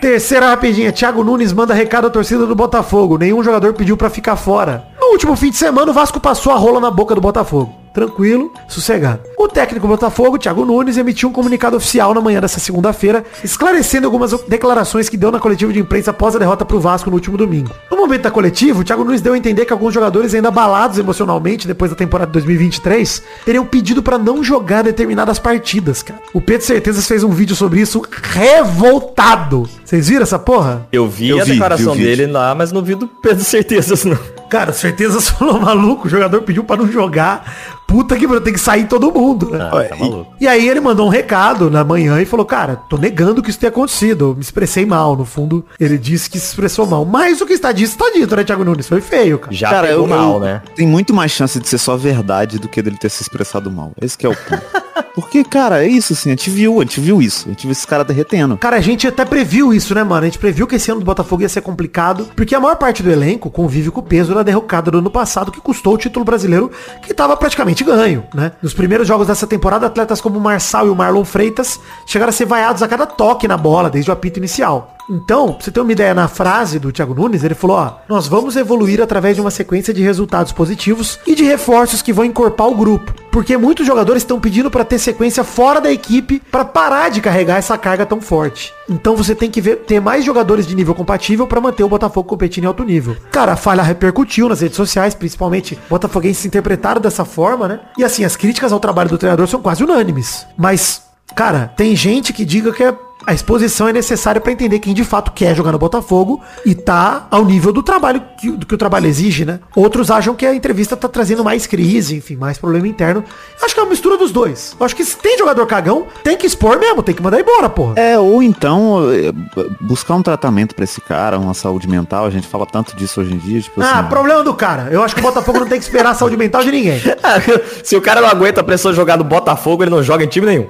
[0.00, 3.18] Terceira rapidinha, Thiago Nunes manda recado à torcida do Botafogo.
[3.18, 4.84] Nenhum jogador pediu pra ficar fora.
[5.00, 7.74] No último fim de semana, o Vasco passou a rola na boca do Botafogo.
[7.92, 9.20] Tranquilo, sossegado.
[9.36, 14.06] O técnico do Botafogo, Thiago Nunes, emitiu um comunicado oficial na manhã dessa segunda-feira, esclarecendo
[14.06, 17.36] algumas declarações que deu na coletiva de imprensa após a derrota pro Vasco no último
[17.36, 17.70] domingo.
[17.90, 20.98] No momento da coletiva, o Thiago Nunes deu a entender que alguns jogadores ainda abalados
[20.98, 26.20] emocionalmente depois da temporada de 2023 teriam pedido pra não jogar determinadas partidas, cara.
[26.32, 29.68] O Pedro Certezas fez um vídeo sobre isso revoltado.
[29.84, 30.86] Vocês viram essa porra?
[30.92, 34.04] Eu vi Eu a vi, declaração vi dele lá, mas não vi do Pedro Certezas,
[34.04, 34.18] não.
[34.48, 37.77] Cara, certezas falou maluco, o jogador pediu pra não jogar.
[37.88, 39.70] Puta que pariu, tem que sair todo mundo, né?
[39.72, 40.34] Ah, tá maluco.
[40.38, 43.58] E aí ele mandou um recado na manhã e falou, cara, tô negando que isso
[43.58, 44.26] tenha acontecido.
[44.26, 45.16] Eu me expressei mal.
[45.16, 47.06] No fundo, ele disse que se expressou mal.
[47.06, 48.86] Mas o que está dito, está dito, né, Thiago Nunes?
[48.86, 49.54] Foi feio, cara.
[49.54, 50.60] Já pegou mal, né?
[50.76, 53.92] Tem muito mais chance de ser só verdade do que dele ter se expressado mal.
[54.02, 54.62] Esse que é o ponto.
[55.14, 57.46] Porque, cara, é isso, assim, a gente viu, a gente viu isso.
[57.46, 58.56] A gente viu esse cara derretendo.
[58.56, 60.22] Cara, a gente até previu isso, né, mano?
[60.22, 63.02] A gente previu que esse ano do Botafogo ia ser complicado, porque a maior parte
[63.02, 66.24] do elenco convive com o peso da derrocada do ano passado, que custou o título
[66.24, 66.70] brasileiro,
[67.02, 68.52] que tava praticamente ganho, né?
[68.62, 72.32] Nos primeiros jogos dessa temporada, atletas como o Marçal e o Marlon Freitas chegaram a
[72.32, 74.97] ser vaiados a cada toque na bola, desde o apito inicial.
[75.10, 78.26] Então, pra você ter uma ideia, na frase do Thiago Nunes, ele falou, ó, nós
[78.26, 82.68] vamos evoluir através de uma sequência de resultados positivos e de reforços que vão encorpar
[82.68, 83.14] o grupo.
[83.30, 87.56] Porque muitos jogadores estão pedindo pra ter sequência fora da equipe pra parar de carregar
[87.56, 88.74] essa carga tão forte.
[88.88, 92.28] Então você tem que ver, ter mais jogadores de nível compatível pra manter o Botafogo
[92.28, 93.16] competindo em alto nível.
[93.30, 97.80] Cara, a falha repercutiu nas redes sociais, principalmente botafoguenses se interpretaram dessa forma, né?
[97.96, 100.46] E assim, as críticas ao trabalho do treinador são quase unânimes.
[100.56, 101.02] Mas,
[101.34, 102.94] cara, tem gente que diga que é
[103.28, 107.26] a exposição é necessária pra entender quem de fato quer jogar no Botafogo e tá
[107.30, 109.60] ao nível do trabalho que, do que o trabalho exige, né?
[109.76, 113.22] Outros acham que a entrevista tá trazendo mais crise, enfim, mais problema interno.
[113.62, 114.74] Acho que é uma mistura dos dois.
[114.80, 117.94] Acho que se tem jogador cagão, tem que expor mesmo, tem que mandar embora, porra.
[117.96, 122.24] É, ou então é, b- buscar um tratamento pra esse cara, uma saúde mental.
[122.24, 124.08] A gente fala tanto disso hoje em dia, tipo Ah, assim.
[124.08, 124.88] problema do cara.
[124.90, 126.98] Eu acho que o Botafogo não tem que esperar a saúde mental de ninguém.
[127.84, 130.28] Se o cara não aguenta a pressão de jogar no Botafogo, ele não joga em
[130.28, 130.66] time nenhum.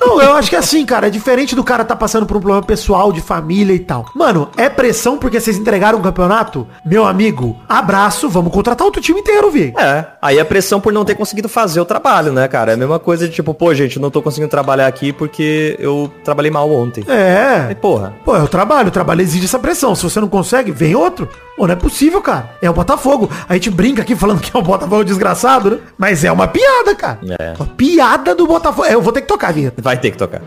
[0.00, 1.06] Não, eu acho que é assim, cara.
[1.06, 4.06] É diferente do cara tá passando por um problema pessoal, de família e tal.
[4.12, 6.66] Mano, é pressão porque vocês entregaram um campeonato?
[6.84, 9.72] Meu amigo, abraço, vamos contratar outro time inteiro, Vi.
[9.78, 12.72] É, aí a pressão por não ter conseguido fazer o trabalho, né, cara?
[12.72, 16.10] É a mesma coisa de tipo, pô, gente, não tô conseguindo trabalhar aqui porque eu
[16.24, 17.04] trabalhei mal ontem.
[17.08, 17.70] É.
[17.70, 19.94] E, porra, Pô, é o trabalho, o trabalho exige essa pressão.
[19.94, 21.28] Se você não consegue, vem outro.
[21.56, 22.50] Pô, não é possível, cara.
[22.60, 23.30] É o Botafogo.
[23.48, 25.78] A gente brinca aqui falando que é o Botafogo desgraçado, né?
[25.96, 27.20] Mas é uma piada, cara.
[27.38, 27.54] É.
[27.56, 28.86] Uma piada do Botafogo.
[28.86, 29.80] É, eu vou ter que tocar vinheta.
[29.80, 30.42] vai ter que tocar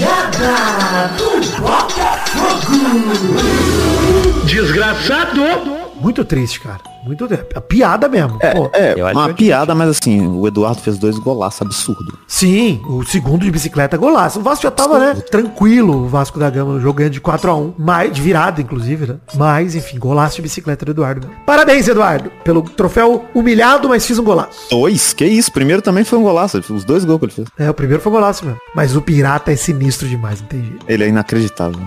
[0.00, 3.36] piada do Botafogo.
[4.46, 5.79] Desgraçado!
[6.00, 6.80] Muito triste, cara.
[7.04, 7.46] Muito triste.
[7.54, 8.38] É piada mesmo.
[8.38, 11.62] Pô, É, Eu acho uma que é piada, mas assim, o Eduardo fez dois golaços
[11.62, 12.18] absurdo.
[12.26, 14.40] Sim, o segundo de bicicleta é golaço.
[14.40, 17.74] O Vasco já tava, né, tranquilo, o Vasco da Gama no jogo ganhando de 4x1.
[17.78, 19.16] Mais, de virada, inclusive, né?
[19.34, 21.26] Mas, enfim, golaço de bicicleta do Eduardo.
[21.26, 21.42] mesmo.
[21.44, 24.68] Parabéns, Eduardo, pelo troféu humilhado, mas fiz um golaço.
[24.70, 25.12] Dois?
[25.12, 25.52] Que isso?
[25.52, 26.58] Primeiro também foi um golaço.
[26.70, 27.48] Os dois gols que ele fez.
[27.58, 28.58] É, o primeiro foi golaço mesmo.
[28.74, 30.84] Mas o Pirata é sinistro demais, não tem jeito.
[30.88, 31.80] Ele é inacreditável.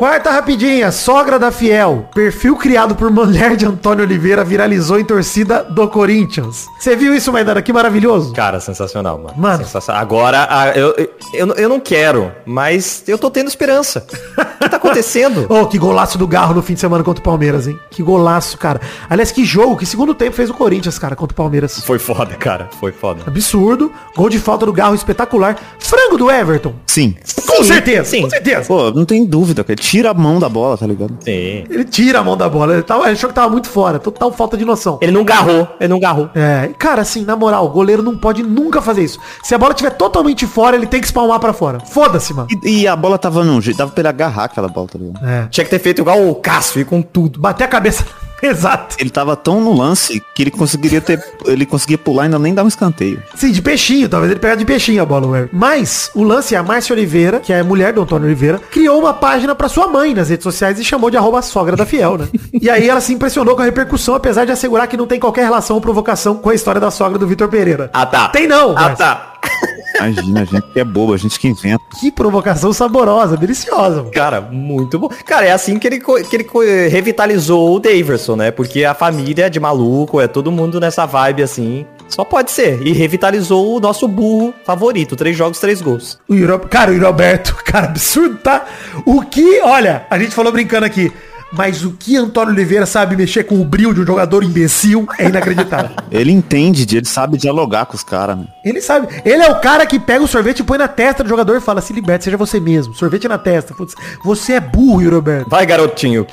[0.00, 2.08] Quarta rapidinha, sogra da Fiel.
[2.14, 6.66] Perfil criado por mulher de Antônio Oliveira viralizou em torcida do Corinthians.
[6.78, 7.60] Você viu isso, Maidana?
[7.60, 8.32] Que maravilhoso.
[8.32, 9.34] Cara, sensacional, mano.
[9.36, 9.62] Mano.
[9.62, 10.00] Sensacional.
[10.00, 10.94] Agora, a- eu,
[11.34, 14.06] eu, eu, não- quero, mas eu tô tendo esperança.
[14.38, 15.44] O que tá acontecendo?
[15.50, 17.78] Oh, que golaço do Garro no fim de semana contra o Palmeiras, hein?
[17.90, 18.80] Que golaço, cara.
[19.08, 21.78] Aliás, que jogo, que segundo tempo fez o Corinthians, cara, contra o Palmeiras.
[21.84, 22.70] Foi foda, cara.
[22.80, 23.22] Foi foda.
[23.26, 23.92] Absurdo.
[24.16, 25.56] Gol de falta do Garro espetacular.
[25.78, 26.72] Frango do Everton.
[26.86, 27.16] Sim.
[27.46, 28.22] Com certeza, sim.
[28.22, 28.64] com certeza.
[28.66, 29.78] Pô, não tem dúvida, cara.
[29.90, 31.16] Tira a mão da bola, tá ligado?
[31.18, 31.64] Sim.
[31.68, 32.74] Ele tira a mão da bola.
[32.74, 33.98] Ele, tava, ele achou que tava muito fora.
[33.98, 35.00] Total falta de noção.
[35.02, 36.30] Ele não garrou, ele não garrou.
[36.32, 39.18] É, cara, assim, na moral, o goleiro não pode nunca fazer isso.
[39.42, 41.80] Se a bola estiver totalmente fora, ele tem que espalmar pra fora.
[41.80, 42.46] Foda-se, mano.
[42.64, 45.28] E, e a bola tava num jeito, dava pra ele agarrar aquela bola, tá ligado?
[45.28, 45.48] É.
[45.50, 47.40] Tinha que ter feito igual o Cássio e com tudo.
[47.40, 48.04] Bater a cabeça.
[48.48, 48.96] Exato.
[48.98, 51.22] Ele tava tão no lance que ele conseguiria ter.
[51.46, 53.22] Ele conseguia pular e ainda nem dar um escanteio.
[53.34, 55.56] Sim, de peixinho, talvez ele pegar de peixinho a bola, Everton.
[55.56, 59.12] Mas o lance é a Márcia Oliveira, que é mulher do Antônio Oliveira, criou uma
[59.14, 62.28] página pra sua mãe nas redes sociais e chamou de arroba sogra da fiel, né?
[62.52, 65.44] e aí ela se impressionou com a repercussão, apesar de assegurar que não tem qualquer
[65.44, 67.90] relação ou provocação com a história da sogra do Vitor Pereira.
[67.92, 68.28] Ah, tá.
[68.28, 68.96] Tem não, Ah, Márcia.
[68.96, 69.26] tá.
[70.08, 71.82] Imagina, a gente que é bobo, a gente que inventa.
[71.98, 73.98] Que provocação saborosa, deliciosa.
[73.98, 74.10] mano.
[74.10, 75.08] Cara, muito bom.
[75.26, 78.50] Cara, é assim que ele, que ele revitalizou o Daverson, né?
[78.50, 81.86] Porque a família de maluco, é todo mundo nessa vibe assim.
[82.08, 82.84] Só pode ser.
[82.84, 85.14] E revitalizou o nosso burro favorito.
[85.14, 86.18] Três jogos, três gols.
[86.28, 86.58] O Yuro...
[86.58, 88.66] Cara, o Roberto, cara, absurdo, tá?
[89.06, 91.12] O que, olha, a gente falou brincando aqui,
[91.52, 95.26] mas o que Antônio Oliveira sabe mexer com o brilho de um jogador imbecil é
[95.26, 95.90] inacreditável.
[96.10, 98.46] Ele entende, ele sabe dialogar com os caras, né?
[98.64, 99.08] Ele sabe.
[99.24, 101.60] Ele é o cara que pega o sorvete e põe na testa do jogador e
[101.60, 102.94] fala, se liberte, seja você mesmo.
[102.94, 103.72] Sorvete na testa.
[103.74, 105.48] Putz, Você é burro, Yuri Roberto.
[105.48, 106.26] Vai, garotinho.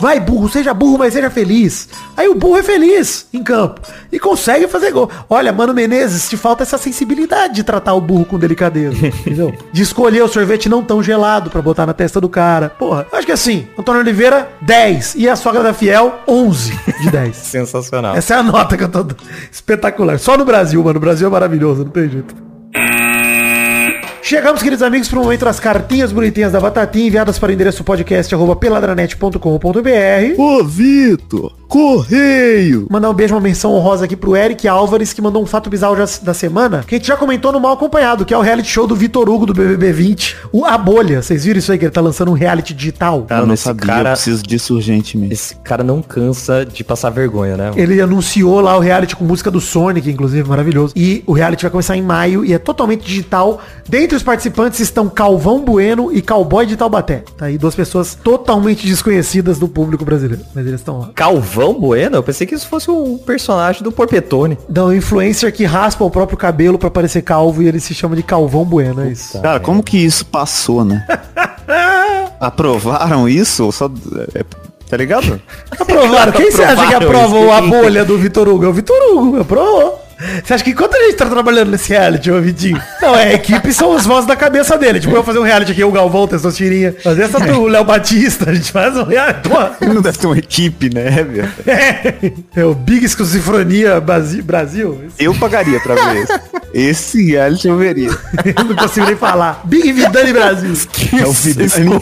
[0.00, 1.88] Vai, burro, seja burro, mas seja feliz.
[2.16, 3.80] Aí o burro é feliz em campo.
[4.10, 5.10] E consegue fazer gol.
[5.28, 8.96] Olha, Mano Menezes, te falta essa sensibilidade de tratar o burro com delicadeza.
[9.06, 9.54] entendeu?
[9.72, 12.70] De escolher o sorvete não tão gelado pra botar na testa do cara.
[12.70, 15.14] Porra, acho que assim, Antônio Oliveira, 10.
[15.16, 17.36] E a sogra da Fiel, 11 de 10.
[17.36, 18.16] Sensacional.
[18.16, 19.22] Essa é a nota que eu tô dando.
[19.50, 20.18] Espetacular.
[20.18, 20.98] Só no Brasil, mano.
[20.98, 22.34] O Brasil é maravilhoso, não tem jeito.
[24.28, 27.82] Chegamos, queridos amigos, para o momento das cartinhas bonitinhas da Batatinha enviadas para o endereço
[27.82, 29.38] podcast arroba peladranet.com.br.
[30.36, 31.54] Ô, Vitor!
[31.66, 32.86] Correio!
[32.90, 35.96] Mandar um beijo, uma menção honrosa aqui pro Eric Álvares, que mandou um fato bizarro
[36.22, 38.86] da semana, que a gente já comentou no Mal Acompanhado, que é o reality show
[38.86, 40.36] do Vitor Hugo do BBB 20.
[40.52, 41.22] O A Bolha.
[41.22, 43.22] Vocês viram isso aí, que ele tá lançando um reality digital?
[43.22, 45.32] Cara, eu não esse sabia, cara- eu preciso disso urgentemente.
[45.32, 47.70] Esse cara não cansa de passar vergonha, né?
[47.76, 50.92] Ele anunciou lá o reality com música do Sonic, inclusive, maravilhoso.
[50.96, 53.60] E o reality vai começar em maio e é totalmente digital.
[53.86, 57.22] Dentre os participantes estão Calvão Bueno e Cowboy de Taubaté.
[57.36, 60.44] Tá aí duas pessoas totalmente desconhecidas do público brasileiro.
[60.54, 61.10] Mas eles estão lá.
[61.14, 62.16] Calvão Bueno?
[62.16, 64.58] Eu pensei que isso fosse um personagem do Porpetone.
[64.68, 68.22] Não, influencer que raspa o próprio cabelo pra parecer calvo e ele se chama de
[68.22, 69.40] Calvão Bueno, é isso.
[69.40, 71.06] Cara, como que isso passou, né?
[72.40, 73.70] Aprovaram isso?
[73.70, 73.90] Só,
[74.34, 74.44] é,
[74.88, 75.40] tá ligado?
[75.70, 76.32] Aprovaram.
[76.32, 78.64] Quem você acha que aprovou a bolha do Vitor Hugo?
[78.64, 80.07] É o Vitor Hugo, aprovou.
[80.44, 82.80] Você acha que quanta gente tá trabalhando nesse reality, ô Vitinho?
[83.00, 84.98] Não, é, a equipe são as vozes da cabeça dele.
[84.98, 86.94] Tipo, eu fazer um reality aqui, o Galvão, Testosterinha.
[87.04, 89.48] Fazer essa do Léo Batista, a gente faz um reality.
[89.48, 91.48] Pô, Não deve ter uma equipe, né, velho?
[91.66, 92.14] é,
[92.56, 95.04] é o Big Exclusifronia Basi- Brasil.
[95.18, 96.40] Eu pagaria pra ver esse.
[96.74, 98.10] Esse reality eu veria.
[98.56, 99.60] Eu não consigo nem falar.
[99.64, 100.72] Big Vidani Brasil.
[101.20, 101.96] É o Vidani,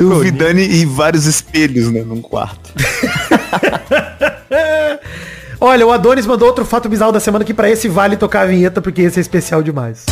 [0.00, 2.70] o Vidani e vários espelhos, né, num quarto.
[5.62, 8.46] Olha, o Adonis mandou outro fato bizarro da semana que pra esse vale tocar a
[8.46, 10.06] vinheta, porque esse é especial demais.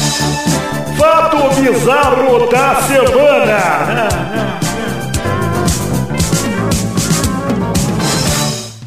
[0.98, 4.58] Fato bizarro da semana.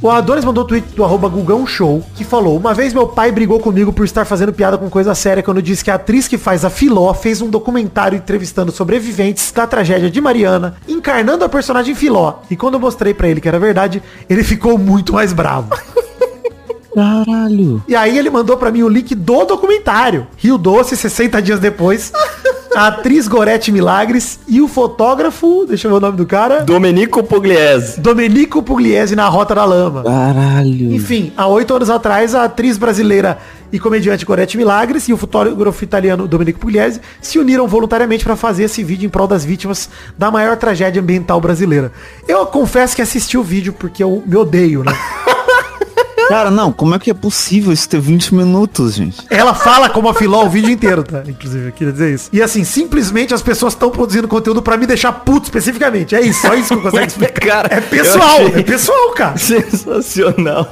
[0.04, 3.32] O Adonis mandou o tweet do arroba Gugão Show, que falou, uma vez meu pai
[3.32, 6.38] brigou comigo por estar fazendo piada com coisa séria quando disse que a atriz que
[6.38, 11.95] faz a Filó fez um documentário entrevistando sobreviventes da tragédia de Mariana, encarnando a personagem
[11.95, 12.36] Filó.
[12.52, 15.69] E quando eu mostrei pra ele que era verdade, ele ficou muito mais bravo.
[16.93, 17.82] Caralho.
[17.88, 20.27] E aí ele mandou pra mim o link do documentário.
[20.38, 22.12] Rio Doce, 60 dias depois.
[22.75, 27.23] A atriz Gorete Milagres e o fotógrafo, deixa eu ver o nome do cara, Domenico
[27.23, 27.99] Pugliese.
[27.99, 30.04] Domenico Pugliese na Rota da Lama.
[30.04, 30.93] Caralho.
[30.93, 33.38] Enfim, há oito anos atrás, a atriz brasileira
[33.71, 38.63] e comediante Gorete Milagres e o fotógrafo italiano Domenico Pugliese se uniram voluntariamente para fazer
[38.63, 41.91] esse vídeo em prol das vítimas da maior tragédia ambiental brasileira.
[42.27, 44.91] Eu confesso que assisti o vídeo porque eu me odeio, né?
[46.31, 49.17] Cara, não, como é que é possível isso ter 20 minutos, gente?
[49.29, 51.23] Ela fala como a Filó o vídeo inteiro, tá?
[51.27, 52.29] Inclusive, eu queria dizer isso.
[52.31, 56.15] E assim, simplesmente as pessoas estão produzindo conteúdo pra me deixar puto especificamente.
[56.15, 57.41] É isso, só isso que eu consigo explicar.
[57.41, 59.37] Cara, é pessoal, é pessoal, cara.
[59.37, 60.71] Sensacional.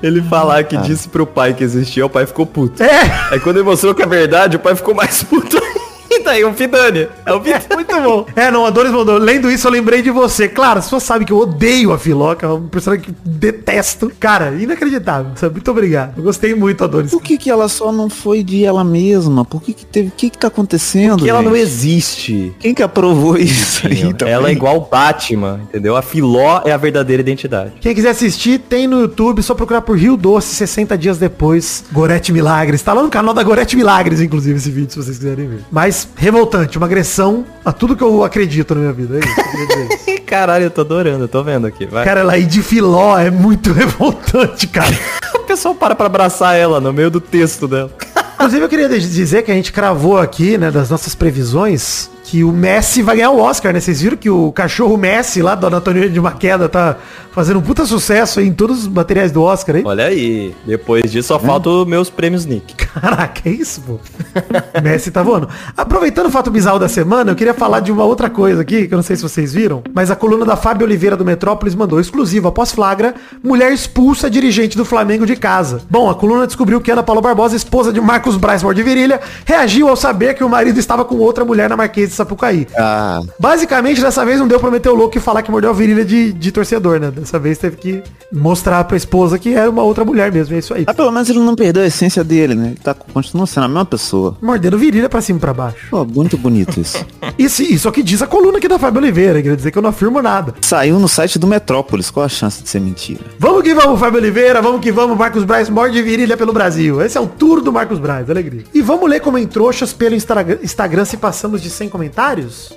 [0.00, 2.80] Ele falar que disse pro pai que existia, o pai ficou puto.
[2.80, 5.85] É, Aí quando ele mostrou que é verdade, o pai ficou mais puto ainda.
[6.26, 7.08] Aí, o Fidani.
[7.24, 7.64] É o Fidani.
[7.74, 8.26] muito bom.
[8.34, 9.16] É, não, a Doris mandou.
[9.16, 10.48] Lendo isso, eu lembrei de você.
[10.48, 14.10] Claro, pessoas sabem que eu odeio a Filó, que é uma personagem que detesto.
[14.18, 15.32] Cara, inacreditável.
[15.36, 15.54] sabe?
[15.54, 16.14] Muito obrigado.
[16.16, 17.10] Eu gostei muito, Adonis.
[17.10, 19.44] Por que que ela só não foi de ela mesma?
[19.44, 20.08] Por que que teve...
[20.08, 22.52] O que que tá acontecendo, Porque ela não existe.
[22.58, 24.34] Quem que aprovou isso aí também?
[24.34, 25.96] Ela é igual o Batman, entendeu?
[25.96, 27.72] A Filó é a verdadeira identidade.
[27.80, 31.84] Quem quiser assistir, tem no YouTube, só procurar por Rio Doce, 60 dias depois.
[31.92, 32.82] Gorete Milagres.
[32.82, 35.60] Tá lá no canal da Gorete Milagres, inclusive, esse vídeo, se vocês quiserem ver.
[35.70, 39.16] Mas, revoltante, uma agressão a tudo que eu acredito na minha vida.
[39.16, 40.16] É isso, eu.
[40.26, 41.86] Caralho, eu tô adorando, eu tô vendo aqui.
[41.86, 42.04] Vai.
[42.04, 44.92] Cara, ela ir de filó é muito revoltante, cara.
[45.34, 47.90] o pessoal para pra abraçar ela no meio do texto dela.
[48.34, 52.50] Inclusive, eu queria dizer que a gente cravou aqui, né, das nossas previsões, que o
[52.52, 53.78] Messi vai ganhar o Oscar, né?
[53.78, 56.96] Vocês viram que o cachorro Messi lá do Anatomia de uma Queda tá
[57.30, 59.82] fazendo um puta sucesso aí em todos os materiais do Oscar aí?
[59.84, 62.74] Olha aí, depois disso só faltam os meus prêmios Nick.
[63.00, 64.00] Caraca, é isso, pô.
[64.82, 65.48] Messi tá voando.
[65.76, 68.94] Aproveitando o fato bizarro da semana, eu queria falar de uma outra coisa aqui, que
[68.94, 72.00] eu não sei se vocês viram, mas a coluna da Fábio Oliveira do Metrópolis mandou
[72.00, 75.82] exclusivo após flagra, mulher expulsa dirigente do Flamengo de casa.
[75.88, 79.88] Bom, a coluna descobriu que Ana Paula Barbosa, esposa de Marcos Braz de Virilha, reagiu
[79.88, 82.66] ao saber que o marido estava com outra mulher na Marquês Sapucaí.
[82.76, 85.72] Ah, Basicamente, dessa vez não deu pra meter o louco e falar que mordeu a
[85.72, 87.10] virilha de, de torcedor, né?
[87.10, 88.02] Dessa vez teve que
[88.32, 90.84] mostrar pra esposa que era uma outra mulher mesmo, é isso aí.
[90.86, 92.66] ah, pelo menos ele não perdeu a essência dele, né?
[92.68, 94.36] Ele tá, continua sendo a mesma pessoa.
[94.42, 95.86] Mordendo virilha pra cima e pra baixo.
[95.90, 97.04] Pô, muito bonito isso.
[97.38, 99.90] Isso, isso aqui diz a coluna aqui da Fábio Oliveira, quer dizer que eu não
[99.90, 100.54] afirmo nada.
[100.62, 103.20] Saiu no site do Metrópolis, qual a chance de ser mentira?
[103.38, 107.02] Vamos que vamos, Fábio Oliveira, vamos que vamos, Marcos Braz morde virilha pelo Brasil.
[107.02, 108.64] Esse é o tour do Marcos Braz, alegria.
[108.72, 112.05] E vamos ler como em trouxas pelo Instagram, Instagram se passamos de 100 comentários?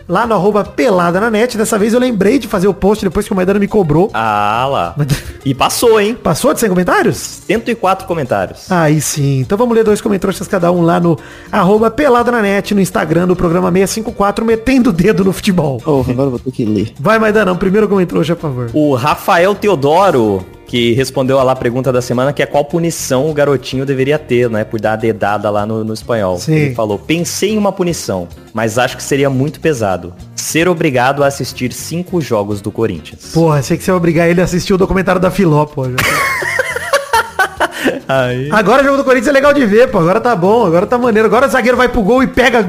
[0.08, 3.26] Lá no arroba pelada na net, dessa vez eu lembrei de fazer o post depois
[3.26, 4.10] que o Maidana me cobrou.
[4.14, 4.96] Ah lá.
[5.46, 6.16] E passou, hein?
[6.16, 7.18] Passou de 100 comentários?
[7.46, 8.72] 104 comentários.
[8.72, 9.40] Aí sim.
[9.40, 11.18] Então vamos ler dois comentários cada um lá no
[11.52, 15.80] arroba pelada na net, no Instagram do programa 654, metendo o dedo no futebol.
[15.80, 16.94] Porra, agora eu vou ter que ler.
[17.00, 18.70] Vai, Maidanão, primeiro comentário, por favor.
[18.74, 23.28] O Rafael Teodoro, que respondeu a lá a pergunta da semana, que é qual punição
[23.28, 24.64] o garotinho deveria ter, né?
[24.64, 26.38] Por dar a dedada lá no, no espanhol.
[26.38, 26.54] Sim.
[26.54, 30.14] Ele falou, pensei em uma punição, mas acho que seria muito pesado.
[30.36, 33.32] Ser obrigado a assistir cinco jogos do Corinthians.
[33.34, 35.86] Porra, achei que você ia obrigar ele a assistir o documentário da Filó, pô.
[38.08, 38.50] Aí.
[38.52, 39.98] Agora o jogo do Corinthians é legal de ver, pô.
[39.98, 41.28] Agora tá bom, agora tá maneiro.
[41.28, 42.64] Agora o zagueiro vai pro gol e pega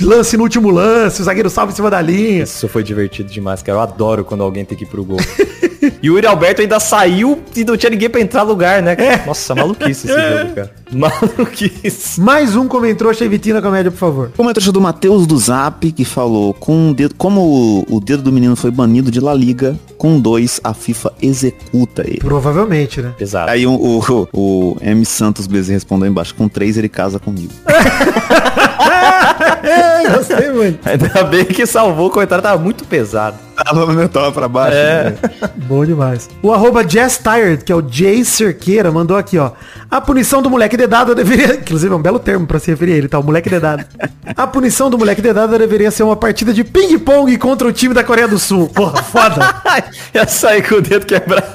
[0.00, 2.42] lance no último lance, o zagueiro salva em cima da linha.
[2.42, 3.78] Isso foi divertido demais, cara.
[3.78, 5.20] Eu adoro quando alguém tem que ir pro gol.
[6.02, 8.96] e o Yuri Alberto ainda saiu e não tinha ninguém pra entrar no lugar, né?
[9.26, 10.70] Nossa, maluquice esse jogo, cara.
[10.92, 12.20] Maluquice.
[12.20, 14.30] Mais um comentou, achei Vitina Comédia, por favor.
[14.36, 18.32] Comentário do Matheus do Zap, que falou, com o dedo, como o, o dedo do
[18.32, 22.18] menino foi banido de La Liga, com dois a FIFA executa ele.
[22.18, 23.12] Provavelmente, né?
[23.18, 23.50] Pesado.
[23.50, 25.04] Aí o, o, o M.
[25.04, 27.52] Santos Bezerra respondeu embaixo, com três ele casa comigo.
[29.62, 30.78] É, gostei muito.
[30.88, 33.36] Ainda bem que salvou, o comentário tava muito pesado.
[33.64, 34.76] Tava mental pra baixo.
[34.76, 35.14] É.
[35.56, 36.28] Bom demais.
[36.42, 39.52] O arroba Jazz Tired, que é o Jay Cerqueira, mandou aqui, ó.
[39.90, 41.54] A punição do moleque dedado deveria...
[41.60, 43.18] Inclusive é um belo termo pra se referir a ele, tá?
[43.18, 43.84] O moleque dedado.
[44.36, 48.04] A punição do moleque dedado deveria ser uma partida de ping-pong contra o time da
[48.04, 48.68] Coreia do Sul.
[48.68, 49.54] Porra, foda.
[50.14, 51.46] Ia sair com o dedo quebrado.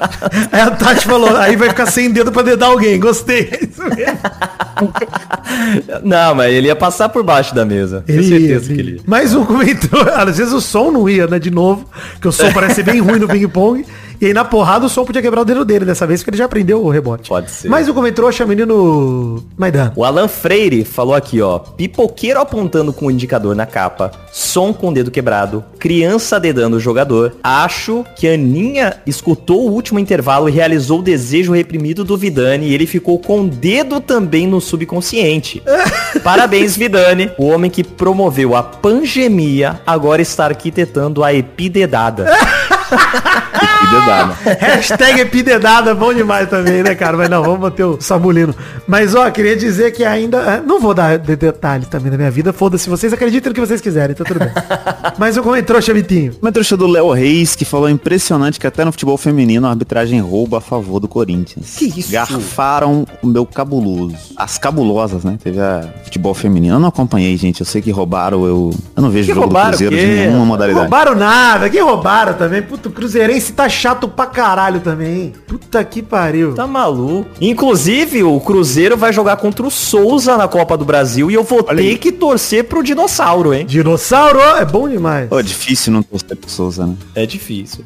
[0.51, 2.99] Aí a Tati falou, aí vai ficar sem dedo pra dedar alguém.
[2.99, 3.49] Gostei.
[3.51, 4.93] É isso mesmo.
[6.03, 8.03] Não, mas ele ia passar por baixo da mesa.
[8.05, 9.01] Tenho certeza que ele ia.
[9.05, 10.01] Mais um comentou.
[10.15, 11.39] Às vezes o som não ia, né?
[11.39, 11.87] De novo.
[12.19, 13.85] Que o som parece ser bem ruim no ping-pong.
[14.21, 16.37] E aí na porrada o som podia quebrar o dedo dele dessa vez, porque ele
[16.37, 17.27] já aprendeu o rebote.
[17.27, 17.67] Pode ser.
[17.67, 19.91] Mas o comentrouxa, menino Maidan.
[19.95, 21.57] O Alan Freire falou aqui, ó.
[21.57, 24.11] Pipoqueiro apontando com o indicador na capa.
[24.31, 25.65] Som com o dedo quebrado.
[25.79, 27.33] Criança dedando o jogador.
[27.43, 32.67] Acho que a Aninha escutou o último intervalo e realizou o desejo reprimido do Vidani.
[32.67, 35.63] E ele ficou com o dedo também no subconsciente.
[36.23, 37.31] Parabéns, Vidani.
[37.39, 42.27] O homem que promoveu a pangemia agora está arquitetando a epidedada.
[43.81, 44.35] Que dedada.
[44.59, 47.17] Hashtag epidedada, bom demais também, né, cara?
[47.17, 48.53] Mas não, vamos manter o Samulino.
[48.87, 50.37] Mas, ó, queria dizer que ainda...
[50.39, 53.61] é, Não vou dar de- detalhes também da minha vida, foda-se, vocês acreditam no que
[53.61, 54.49] vocês quiserem, tá tudo bem.
[55.17, 56.33] Mas o comentou, Chavitinho.
[56.41, 60.19] Uma trouxa do Léo Reis, que falou impressionante que até no futebol feminino a arbitragem
[60.19, 61.75] rouba a favor do Corinthians.
[61.77, 62.11] Que isso?
[62.11, 64.15] Garfaram o meu cabuloso.
[64.35, 65.37] As cabulosas, né?
[65.43, 66.75] Teve a futebol feminino.
[66.75, 67.61] Eu não acompanhei, gente.
[67.61, 68.71] Eu sei que roubaram, eu...
[68.95, 70.81] Eu não vejo Que jogo roubaram do Cruzeiro de nenhuma modalidade.
[70.83, 72.61] Roubaram nada, que roubaram também.
[72.61, 75.33] Puta, o Cruzeirense tá chato pra caralho também.
[75.47, 76.53] Puta que pariu.
[76.53, 77.29] Tá maluco.
[77.39, 81.63] Inclusive, o Cruzeiro vai jogar contra o Souza na Copa do Brasil e eu vou
[81.63, 81.97] ter aí.
[81.97, 83.65] que torcer pro dinossauro, hein?
[83.65, 85.29] Dinossauro é bom demais.
[85.29, 86.95] Pô, é difícil não torcer pro Souza, né?
[87.15, 87.85] É difícil.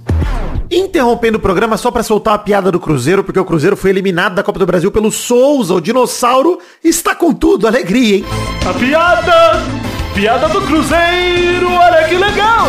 [0.71, 4.35] Interrompendo o programa só pra soltar a piada do Cruzeiro, porque o Cruzeiro foi eliminado
[4.35, 5.73] da Copa do Brasil pelo Souza.
[5.73, 8.25] O dinossauro está com tudo, alegria, hein?
[8.67, 9.61] A piada!
[10.13, 12.67] Piada do Cruzeiro, olha que legal!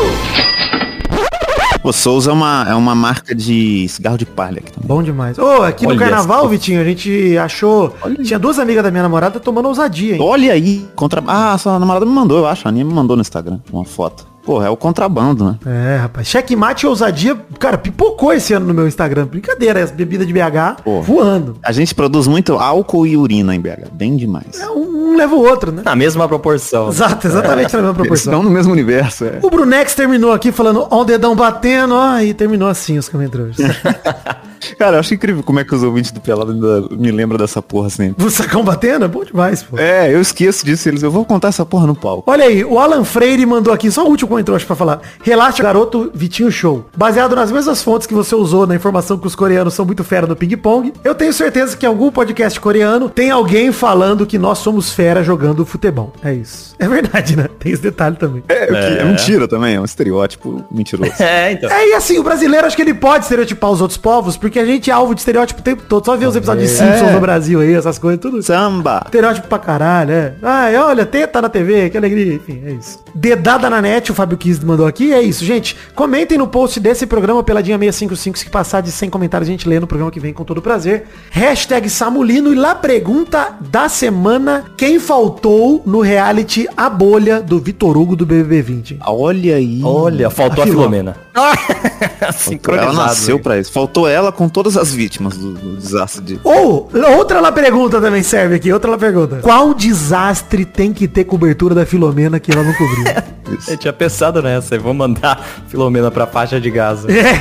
[1.87, 4.89] O Souza é uma, é uma marca de cigarro de palha aqui também.
[4.89, 5.39] Bom demais.
[5.39, 6.49] Ô, aqui no Olha carnaval, só.
[6.49, 7.95] Vitinho, a gente achou.
[8.25, 10.21] Tinha duas amigas da minha namorada tomando ousadia, hein?
[10.21, 11.23] Olha aí, contra...
[11.29, 12.67] Ah, sua namorada me mandou, eu acho.
[12.67, 14.27] A Aninha me mandou no Instagram uma foto.
[14.47, 15.57] Pô, é o contrabando, né?
[15.67, 16.29] É, rapaz.
[16.29, 19.27] Checkmate e ousadia, cara, pipocou esse ano no meu Instagram.
[19.27, 21.03] Brincadeira, as bebidas de BH Pô.
[21.03, 21.59] voando.
[21.63, 23.89] A gente produz muito álcool e urina em BH.
[23.93, 24.61] Bem demais.
[24.61, 25.83] É, Um, um leva o outro, né?
[25.85, 26.89] Na mesma proporção.
[26.91, 28.33] Exato, exatamente na mesma Eles proporção.
[28.35, 29.41] estão no mesmo universo, é.
[29.43, 33.57] O Brunex terminou aqui falando, ó o dedão batendo, ó, e terminou assim os comentários.
[34.79, 37.61] Cara, eu acho incrível como é que os ouvintes do Pelado ainda me lembram dessa
[37.63, 38.25] porra sempre.
[38.25, 39.79] o sacão batendo é bom demais, pô.
[39.79, 40.89] É, eu esqueço disso.
[40.89, 42.31] Eles, eu vou contar essa porra no palco.
[42.31, 45.01] Olha aí, o Alan Freire mandou aqui, só o último comentário acho pra falar.
[45.23, 46.85] Relaxa, garoto Vitinho Show.
[46.97, 50.27] Baseado nas mesmas fontes que você usou na informação que os coreanos são muito fera
[50.27, 54.59] no ping-pong, eu tenho certeza que em algum podcast coreano tem alguém falando que nós
[54.59, 56.13] somos fera jogando futebol.
[56.23, 56.75] É isso.
[56.79, 57.49] É verdade, né?
[57.59, 58.43] Tem esse detalhe também.
[58.49, 61.13] É, que- é mentira também, é um estereótipo mentiroso.
[61.21, 61.71] É, então.
[61.71, 64.65] É, e assim, o brasileiro acho que ele pode estereotipar os outros povos, porque a
[64.65, 66.05] gente é alvo de estereótipo o tempo todo.
[66.05, 68.43] Só ver os episódios de Simpsons no Brasil aí, essas coisas, tudo.
[68.43, 69.03] Samba!
[69.05, 70.35] Estereótipo pra caralho, é.
[70.43, 72.99] Ai, olha, teta na TV, que alegria, enfim, é isso.
[73.15, 75.77] Dedada na net, o Fábio Kiss mandou aqui, é isso, gente.
[75.95, 79.81] Comentem no post desse programa, Peladinha 655, se passar de 100 comentários a gente lê
[79.81, 81.07] no programa que vem com todo prazer.
[81.31, 87.97] Hashtag Samulino e lá pergunta da semana, quem faltou no reality A Bolha do Vitor
[87.97, 88.99] Hugo do BBB 20?
[89.07, 89.81] Olha aí.
[89.83, 91.17] Olha, faltou A a, Filomena.
[92.35, 92.83] Filomena.
[92.83, 93.73] ela nasceu pra isso.
[93.73, 96.41] Faltou ela com todas as vítimas do, do desastre de...
[96.45, 99.37] Ou, outra lá pergunta também serve aqui, outra lá pergunta.
[99.43, 103.05] Qual desastre tem que ter cobertura da Filomena que ela não cobriu?
[103.69, 104.75] Eu tinha pensado nessa.
[104.75, 107.09] Eu vou mandar Filomena pra faixa de Gaza.
[107.11, 107.41] É.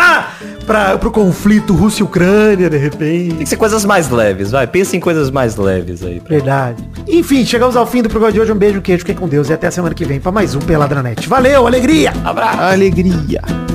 [0.64, 3.34] pra, pro conflito Rússia e Ucrânia, de repente.
[3.34, 4.66] Tem que ser coisas mais leves, vai.
[4.66, 6.20] Pensa em coisas mais leves aí.
[6.26, 6.82] Verdade.
[7.06, 8.52] Enfim, chegamos ao fim do programa de hoje.
[8.52, 10.54] Um beijo, um queijo, fiquem com Deus e até a semana que vem pra mais
[10.54, 11.28] um Peladranet.
[11.28, 12.12] Valeu, alegria!
[12.24, 12.60] Abraço.
[12.60, 13.73] Alegria!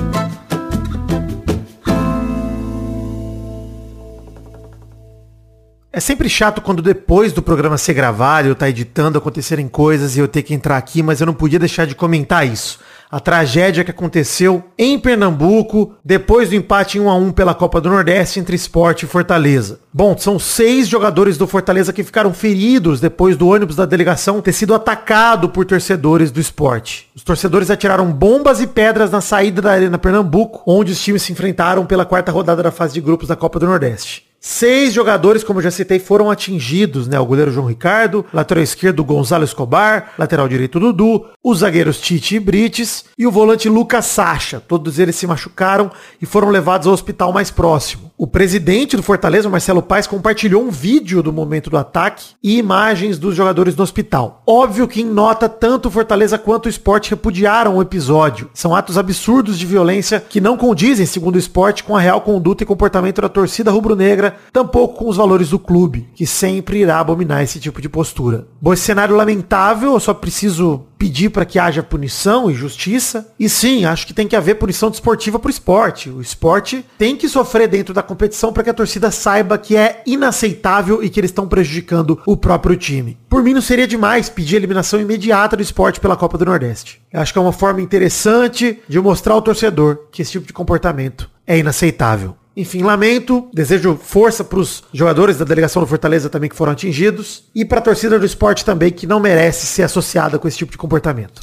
[5.92, 10.20] É sempre chato quando depois do programa ser gravado, eu tá editando, acontecerem coisas e
[10.20, 12.78] eu ter que entrar aqui, mas eu não podia deixar de comentar isso.
[13.10, 17.80] A tragédia que aconteceu em Pernambuco, depois do empate em 1 a 1 pela Copa
[17.80, 19.80] do Nordeste entre Sport e Fortaleza.
[19.92, 24.52] Bom, são seis jogadores do Fortaleza que ficaram feridos depois do ônibus da delegação ter
[24.52, 27.10] sido atacado por torcedores do esporte.
[27.16, 31.32] Os torcedores atiraram bombas e pedras na saída da Arena Pernambuco, onde os times se
[31.32, 34.29] enfrentaram pela quarta rodada da fase de grupos da Copa do Nordeste.
[34.42, 37.20] Seis jogadores, como já citei, foram atingidos, né?
[37.20, 42.40] O goleiro João Ricardo, lateral esquerdo Gonzalo Escobar, lateral direito Dudu, os zagueiros Tite e
[42.40, 44.58] Brites e o volante Lucas Sacha.
[44.58, 45.90] Todos eles se machucaram
[46.22, 48.09] e foram levados ao hospital mais próximo.
[48.22, 53.18] O presidente do Fortaleza, Marcelo Paes, compartilhou um vídeo do momento do ataque e imagens
[53.18, 54.42] dos jogadores no hospital.
[54.46, 58.50] Óbvio que em nota, tanto o Fortaleza quanto o esporte repudiaram o episódio.
[58.52, 62.62] São atos absurdos de violência que não condizem, segundo o esporte, com a real conduta
[62.62, 67.42] e comportamento da torcida rubro-negra, tampouco com os valores do clube, que sempre irá abominar
[67.42, 68.46] esse tipo de postura.
[68.60, 73.32] Bom, esse cenário lamentável, eu só preciso pedir para que haja punição e justiça.
[73.38, 76.10] E sim, acho que tem que haver punição desportiva pro esporte.
[76.10, 80.02] O esporte tem que sofrer dentro da competição para que a torcida saiba que é
[80.04, 83.16] inaceitável e que eles estão prejudicando o próprio time.
[83.30, 87.00] Por mim não seria demais pedir a eliminação imediata do esporte pela Copa do Nordeste.
[87.10, 90.52] Eu acho que é uma forma interessante de mostrar ao torcedor que esse tipo de
[90.52, 92.36] comportamento é inaceitável.
[92.60, 97.44] Enfim, lamento, desejo força para os jogadores da delegação do Fortaleza também que foram atingidos
[97.54, 100.70] e para a torcida do esporte também que não merece ser associada com esse tipo
[100.70, 101.40] de comportamento.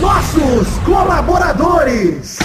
[0.00, 2.38] Nossos colaboradores.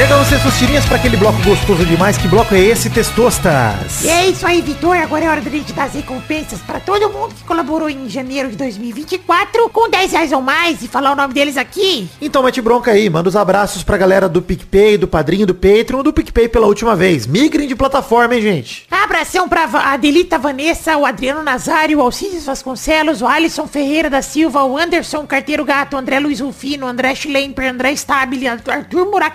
[0.00, 2.16] Chegam os Testosterinhas para aquele bloco gostoso demais.
[2.16, 4.02] Que bloco é esse, Testostas?
[4.02, 4.96] E é isso aí, Vitor.
[4.96, 8.48] Agora é hora da gente dar as recompensas pra todo mundo que colaborou em janeiro
[8.48, 12.08] de 2024 com 10 reais ou mais e falar o nome deles aqui.
[12.18, 16.02] Então mete bronca aí, manda os abraços pra galera do PicPay, do Padrinho, do Patreon,
[16.02, 17.26] do PicPay pela última vez.
[17.26, 18.86] Migrem de plataforma, hein, gente?
[18.90, 24.64] Abração pra Adelita Vanessa, o Adriano Nazário, o Alcides Vasconcelos, o Alisson Ferreira da Silva,
[24.64, 29.32] o Anderson Carteiro Gato, o André Luiz Rufino, o André Schlemper, André Stabile, Arthur Mura-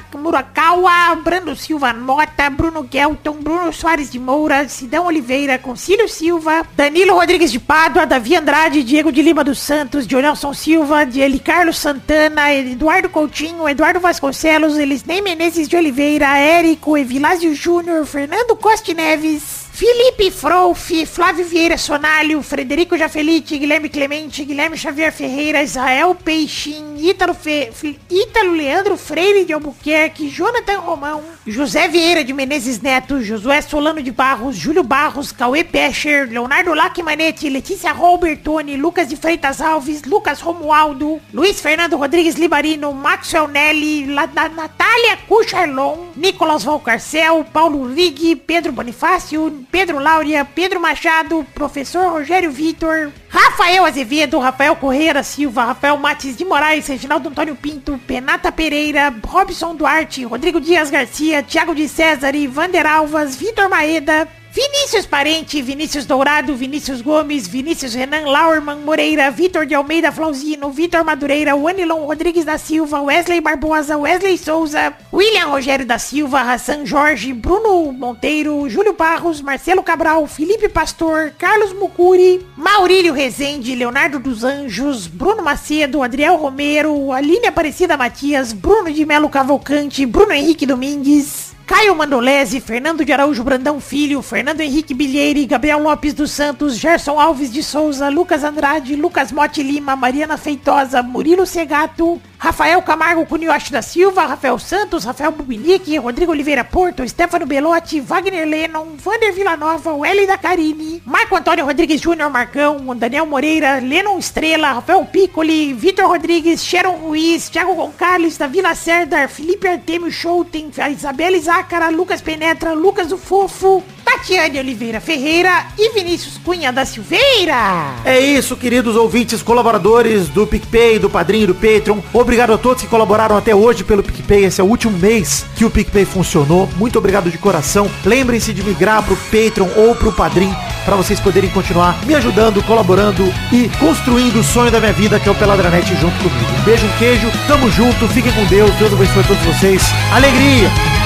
[0.56, 7.14] Murakawa, Brando Silva Mota, Bruno Gelton, Bruno Soares de Moura, Sidão Oliveira, Concílio Silva, Danilo
[7.14, 12.54] Rodrigues de Pádua, Davi Andrade, Diego de Lima dos Santos, Jonelson Silva, Eli Carlos Santana,
[12.54, 20.32] Eduardo Coutinho, Eduardo Vasconcelos, Elisnei Menezes de Oliveira, Érico, Evilásio Júnior, Fernando Costa Neves, Felipe
[20.32, 27.74] Frouf, Flávio Vieira Sonalho, Frederico Jafelite, Guilherme Clemente, Guilherme Xavier Ferreira, Israel Peixin, Ítalo, Fe...
[28.10, 34.12] Ítalo Leandro Freire de Albuquerque, Jonathan Romão, José Vieira de Menezes Neto, Josué Solano de
[34.12, 41.20] Barros, Júlio Barros, Cauê Pescher, Leonardo Lacmanetti, Letícia Robertoni, Lucas de Freitas Alves, Lucas Romualdo,
[41.34, 44.26] Luiz Fernando Rodrigues Libarino, Maxwell Nelly, La...
[44.26, 52.50] Na- Natália Cucharlon, Nicolas Valcarcel, Paulo Rig, Pedro Bonifácio, Pedro Láurea, Pedro Machado, Professor Rogério
[52.50, 58.54] Vitor, Rafael Azevedo, Rafael Correia da Silva, Rafael Matis de Moraes, Reginaldo Antônio Pinto, Penata
[58.54, 65.62] Pereira, Robson Duarte, Rodrigo Dias Garcia, Thiago de César, Vander Alvas, Vitor Maeda, Vinícius Parente,
[65.62, 72.08] Vinícius Dourado, Vinícius Gomes, Vinícius Renan Lauerman Moreira, Vitor de Almeida Flauzino, Vitor Madureira, Wanilon
[72.08, 78.66] Rodrigues da Silva, Wesley Barbosa, Wesley Souza, William Rogério da Silva, Hassan Jorge, Bruno Monteiro,
[78.70, 86.02] Júlio Barros, Marcelo Cabral, Felipe Pastor, Carlos Mucuri, Maurílio Rezende, Leonardo dos Anjos, Bruno Macedo,
[86.02, 93.04] Adriel Romero, Aline Aparecida Matias, Bruno de Melo Cavalcante, Bruno Henrique Domingues, Caio Mandolese, Fernando
[93.04, 98.08] de Araújo Brandão Filho, Fernando Henrique Bilheire, Gabriel Lopes dos Santos, Gerson Alves de Souza,
[98.08, 104.60] Lucas Andrade, Lucas Mote Lima, Mariana Feitosa, Murilo Segato, Rafael Camargo Cunioche da Silva, Rafael
[104.60, 111.02] Santos, Rafael Bubinique, Rodrigo Oliveira Porto, Stefano Belotti, Wagner Lennon, Vander Villanova, Welly da Carine,
[111.04, 117.50] Marco Antônio Rodrigues Júnior Marcão, Daniel Moreira, Lennon Estrela, Rafael Piccoli, Vitor Rodrigues, Sharon Ruiz,
[117.50, 123.84] Thiago Gonçalves, da Vila Serdar, Felipe Artemio Schouten, Isabela Zácara, Lucas Penetra, Lucas o Fofo,
[124.06, 127.96] Tatiane Oliveira Ferreira e Vinícius Cunha da Silveira.
[128.06, 132.00] É isso, queridos ouvintes, colaboradores do PicPay, do Padrinho, do Patreon.
[132.14, 134.46] Obrigado a todos que colaboraram até hoje pelo PicPay.
[134.46, 136.70] Esse é o último mês que o PicPay funcionou.
[136.78, 137.90] Muito obrigado de coração.
[138.06, 143.24] Lembrem-se de migrar pro Patreon ou pro Padrim para vocês poderem continuar me ajudando, colaborando
[143.52, 146.52] e construindo o sonho da minha vida, que é o Peladranet junto comigo.
[146.60, 149.82] Um beijo, um queijo, tamo junto, fiquem com Deus, Deus abençoe a todos vocês.
[150.14, 151.05] Alegria!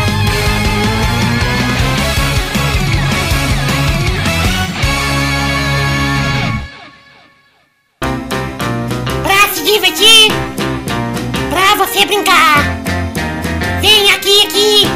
[12.20, 12.64] Você brincar.
[13.82, 14.88] Vem aqui, aqui.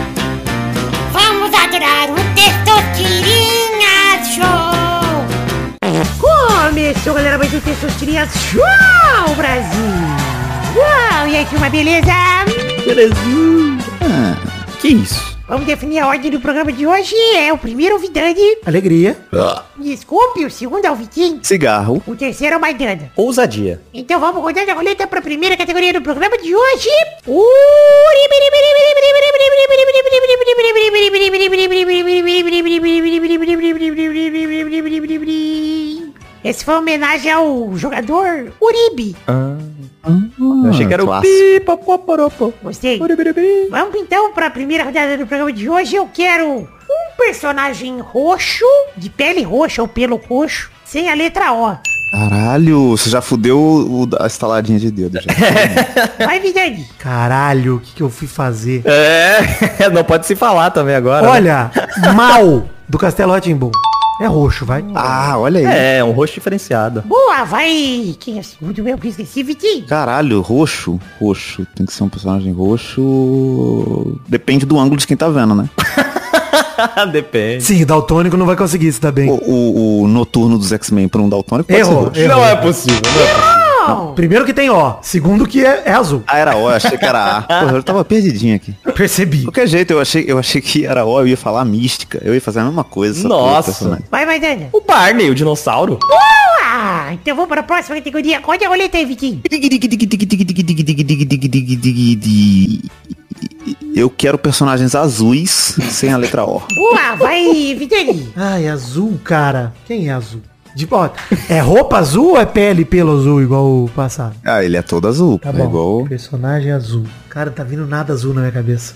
[1.11, 4.73] Vamos adorar o Testosterinha Show.
[6.19, 9.91] Começou, galera, mais um Testosterinha Show, Brasil.
[10.75, 12.11] Uau, e aí, uma beleza?
[14.01, 14.35] Ah,
[14.79, 15.32] que isso?
[15.45, 17.15] Vamos definir a ordem do programa de hoje.
[17.35, 18.57] É o primeiro é o Vidani.
[18.65, 19.17] Alegria.
[19.77, 21.39] Desculpe, o segundo é o Vitinho.
[21.43, 22.01] Cigarro.
[22.07, 23.11] O terceiro é o Maidana.
[23.17, 23.81] Ousadia.
[23.93, 26.89] Então vamos rodar a roleta para a primeira categoria do programa de hoje.
[36.43, 39.15] Esse foi uma homenagem ao jogador Uribe.
[40.05, 41.33] Eu achei que era o clássico.
[41.33, 42.53] pi, po, po, poropo.
[42.61, 42.99] Gostei.
[42.99, 43.67] Uribiribi.
[43.71, 45.95] Vamos então para a primeira rodada do programa de hoje.
[45.95, 46.67] Eu quero um
[47.17, 48.65] personagem roxo,
[48.97, 51.77] de pele roxa ou pelo roxo, sem a letra O.
[52.11, 55.31] Caralho, você já fudeu o- a estaladinha de dedo já.
[56.25, 56.85] Vai, Vidani.
[56.99, 58.83] Caralho, o que, que eu fui fazer?
[58.85, 61.23] É, não pode se falar também agora.
[61.23, 61.29] né?
[61.29, 61.71] Olha,
[62.13, 63.71] mal do Castelo Ratimbum.
[64.21, 64.85] É roxo, vai.
[64.95, 65.65] ah, olha aí.
[65.97, 67.01] É, um rosto diferenciado.
[67.01, 68.15] Boa, vai.
[68.19, 69.85] Quem é o segundo meu que eu esqueci, Vitinho?
[69.85, 70.99] Caralho, roxo.
[71.19, 71.65] Roxo.
[71.75, 74.17] Tem que ser um personagem roxo.
[74.27, 75.67] Depende do ângulo de quem tá vendo, né?
[77.11, 77.63] Depende.
[77.63, 79.29] Sim, daltônico não vai conseguir se dar bem.
[79.29, 82.19] O, o- o noturno dos X-Men pra um daltônico pode Errou, ser roxo.
[82.21, 82.37] errou.
[82.37, 83.62] Não é possível, não é possível.
[84.15, 86.23] Primeiro que tem O, segundo que é, é azul.
[86.27, 87.41] Ah, era O, eu achei que era A.
[87.61, 88.73] Porra, eu tava perdidinho aqui.
[88.95, 89.37] Percebi.
[89.37, 92.21] De qualquer jeito, eu achei, eu achei que era O, eu ia falar mística.
[92.23, 93.27] Eu ia fazer a mesma coisa.
[93.27, 94.01] Nossa.
[94.09, 94.69] Vai, vai, Daniel.
[94.71, 95.99] O Barney, o dinossauro.
[96.61, 98.39] Ah, então vamos para a próxima categoria.
[98.39, 99.41] Conte a roleta aí, Vitinho.
[103.95, 106.61] Eu quero personagens azuis sem a letra O.
[106.75, 108.33] Boa, vai, Vitinho.
[108.35, 109.73] Ai, azul, cara.
[109.85, 110.41] Quem é azul?
[110.75, 111.19] De bota.
[111.49, 114.35] É roupa azul ou é pele e pelo azul, igual o passado?
[114.43, 115.37] Ah, ele é todo azul.
[115.39, 115.65] Tá é bom.
[115.65, 116.05] igual.
[116.05, 117.05] Personagem azul.
[117.29, 118.95] Cara, tá vindo nada azul na minha cabeça.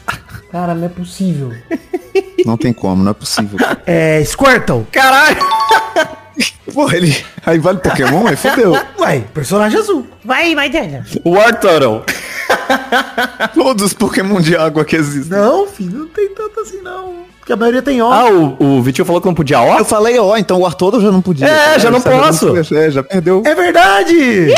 [0.51, 1.51] Cara, não é possível.
[2.45, 3.57] Não tem como, não é possível.
[3.85, 4.85] É Squirtle.
[4.91, 5.37] Caralho!
[6.73, 7.15] Porra, ele.
[7.45, 8.27] Aí vale Pokémon?
[8.27, 8.73] Aí fodeu.
[8.99, 10.05] Ué, personagem azul.
[10.23, 11.03] Vai, vai, Daniel.
[11.25, 12.03] War Turtle.
[13.55, 15.37] Todos os Pokémon de água que existem.
[15.37, 17.25] Não, filho, não tem tanto assim não.
[17.47, 18.11] Porque a maioria tem O.
[18.11, 19.79] Ah, o, o Vitinho falou que não podia ó?
[19.79, 21.47] Eu falei, ó, então o Arturo já não podia.
[21.47, 22.53] É, já não Sabe, posso.
[22.75, 23.41] É, já perdeu.
[23.45, 24.53] É verdade!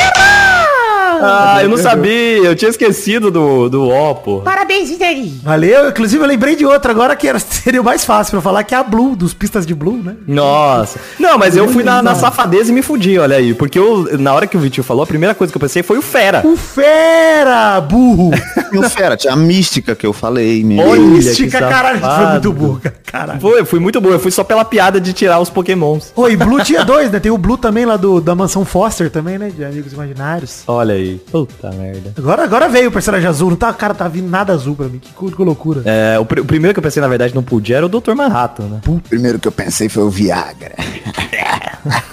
[1.22, 3.88] Ah, eu não sabia, eu tinha esquecido do, do
[4.24, 4.40] pô.
[4.40, 5.40] Parabéns, Vitinho.
[5.42, 8.42] Valeu, inclusive eu lembrei de outra agora que era, seria o mais fácil pra eu
[8.42, 10.16] falar, que é a Blue, dos pistas de Blue, né?
[10.26, 10.98] Nossa.
[11.18, 13.54] Não, mas eu fui na, na safadeza e me fudi, olha aí.
[13.54, 15.98] Porque eu, na hora que o Vitinho falou, a primeira coisa que eu pensei foi
[15.98, 16.42] o Fera.
[16.44, 18.30] O Fera, burro!
[18.72, 20.88] E o Fera, tinha a mística que eu falei mesmo.
[20.88, 23.40] Olha, Mística, caralho, foi muito burro, caralho.
[23.40, 24.10] Foi, fui muito bom.
[24.10, 26.12] Eu fui só pela piada de tirar os pokémons.
[26.14, 27.18] Oi, Blue tinha dois, né?
[27.18, 29.50] Tem o Blue também lá do, da mansão Foster também, né?
[29.50, 30.62] De Amigos Imaginários.
[30.68, 31.09] Olha aí.
[31.30, 32.12] Puta merda.
[32.16, 34.98] Agora, agora veio o personagem azul, não tá, cara, tá vindo nada azul pra mim.
[35.00, 35.82] Que, que loucura.
[35.84, 38.14] É, o, pr- o primeiro que eu pensei, na verdade, não podia era o Dr.
[38.14, 38.80] Manhattan, né?
[38.86, 40.74] O primeiro que eu pensei foi o Viagra.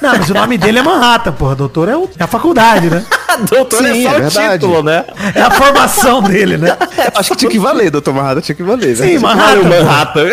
[0.02, 1.54] Não, mas o nome dele é Manhattan, porra.
[1.56, 3.04] Doutor é, o- é a faculdade, né?
[3.52, 4.54] Doutor Sim, é só é o verdade.
[4.54, 5.06] título, né?
[5.36, 6.78] É a formação dele, né?
[7.14, 8.96] Acho que tinha que valer, doutor Marrada, tinha que valer.
[8.96, 9.10] Sim, né?
[9.16, 9.70] Ah, o Manhattan.
[9.70, 10.30] Manhattan.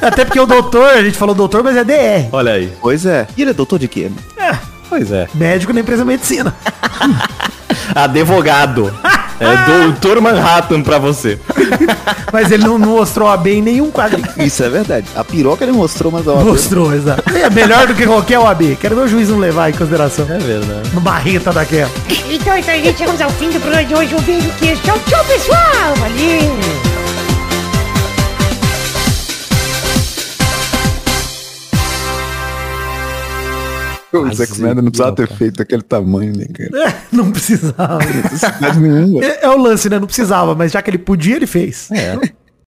[0.00, 2.28] Até porque o doutor, a gente falou doutor, mas é DR.
[2.32, 2.72] Olha aí.
[2.80, 3.26] Pois é.
[3.36, 4.10] E ele é doutor de quê?
[4.88, 5.28] Pois é.
[5.34, 6.54] Médico na empresa de medicina.
[7.94, 8.92] Advogado.
[9.40, 11.38] É Doutor Manhattan pra você.
[12.32, 14.26] Mas ele não, não mostrou a B em nenhum quadrinho.
[14.36, 15.06] Isso é verdade.
[15.14, 17.22] A piroca ele mostrou, mas a Mostrou, exato.
[17.32, 18.76] É melhor do que qualquer OAB.
[18.80, 20.26] Quero ver o juiz não levar em consideração.
[20.28, 20.90] É verdade.
[20.92, 21.90] Uma barreta daquela.
[22.28, 24.14] Então, então, gente, chegamos ao fim do programa de hoje.
[24.14, 24.82] Um beijo, queijo.
[24.82, 25.94] Tchau, tchau, pessoal.
[25.96, 26.87] Valeu.
[34.22, 36.88] Os X-Men não precisava ter feito aquele tamanho, né, cara?
[36.88, 37.98] É, não precisava.
[37.98, 39.24] Necessidade nenhuma.
[39.24, 39.98] É, é o lance, né?
[39.98, 41.90] Não precisava, mas já que ele podia, ele fez.
[41.90, 42.18] É.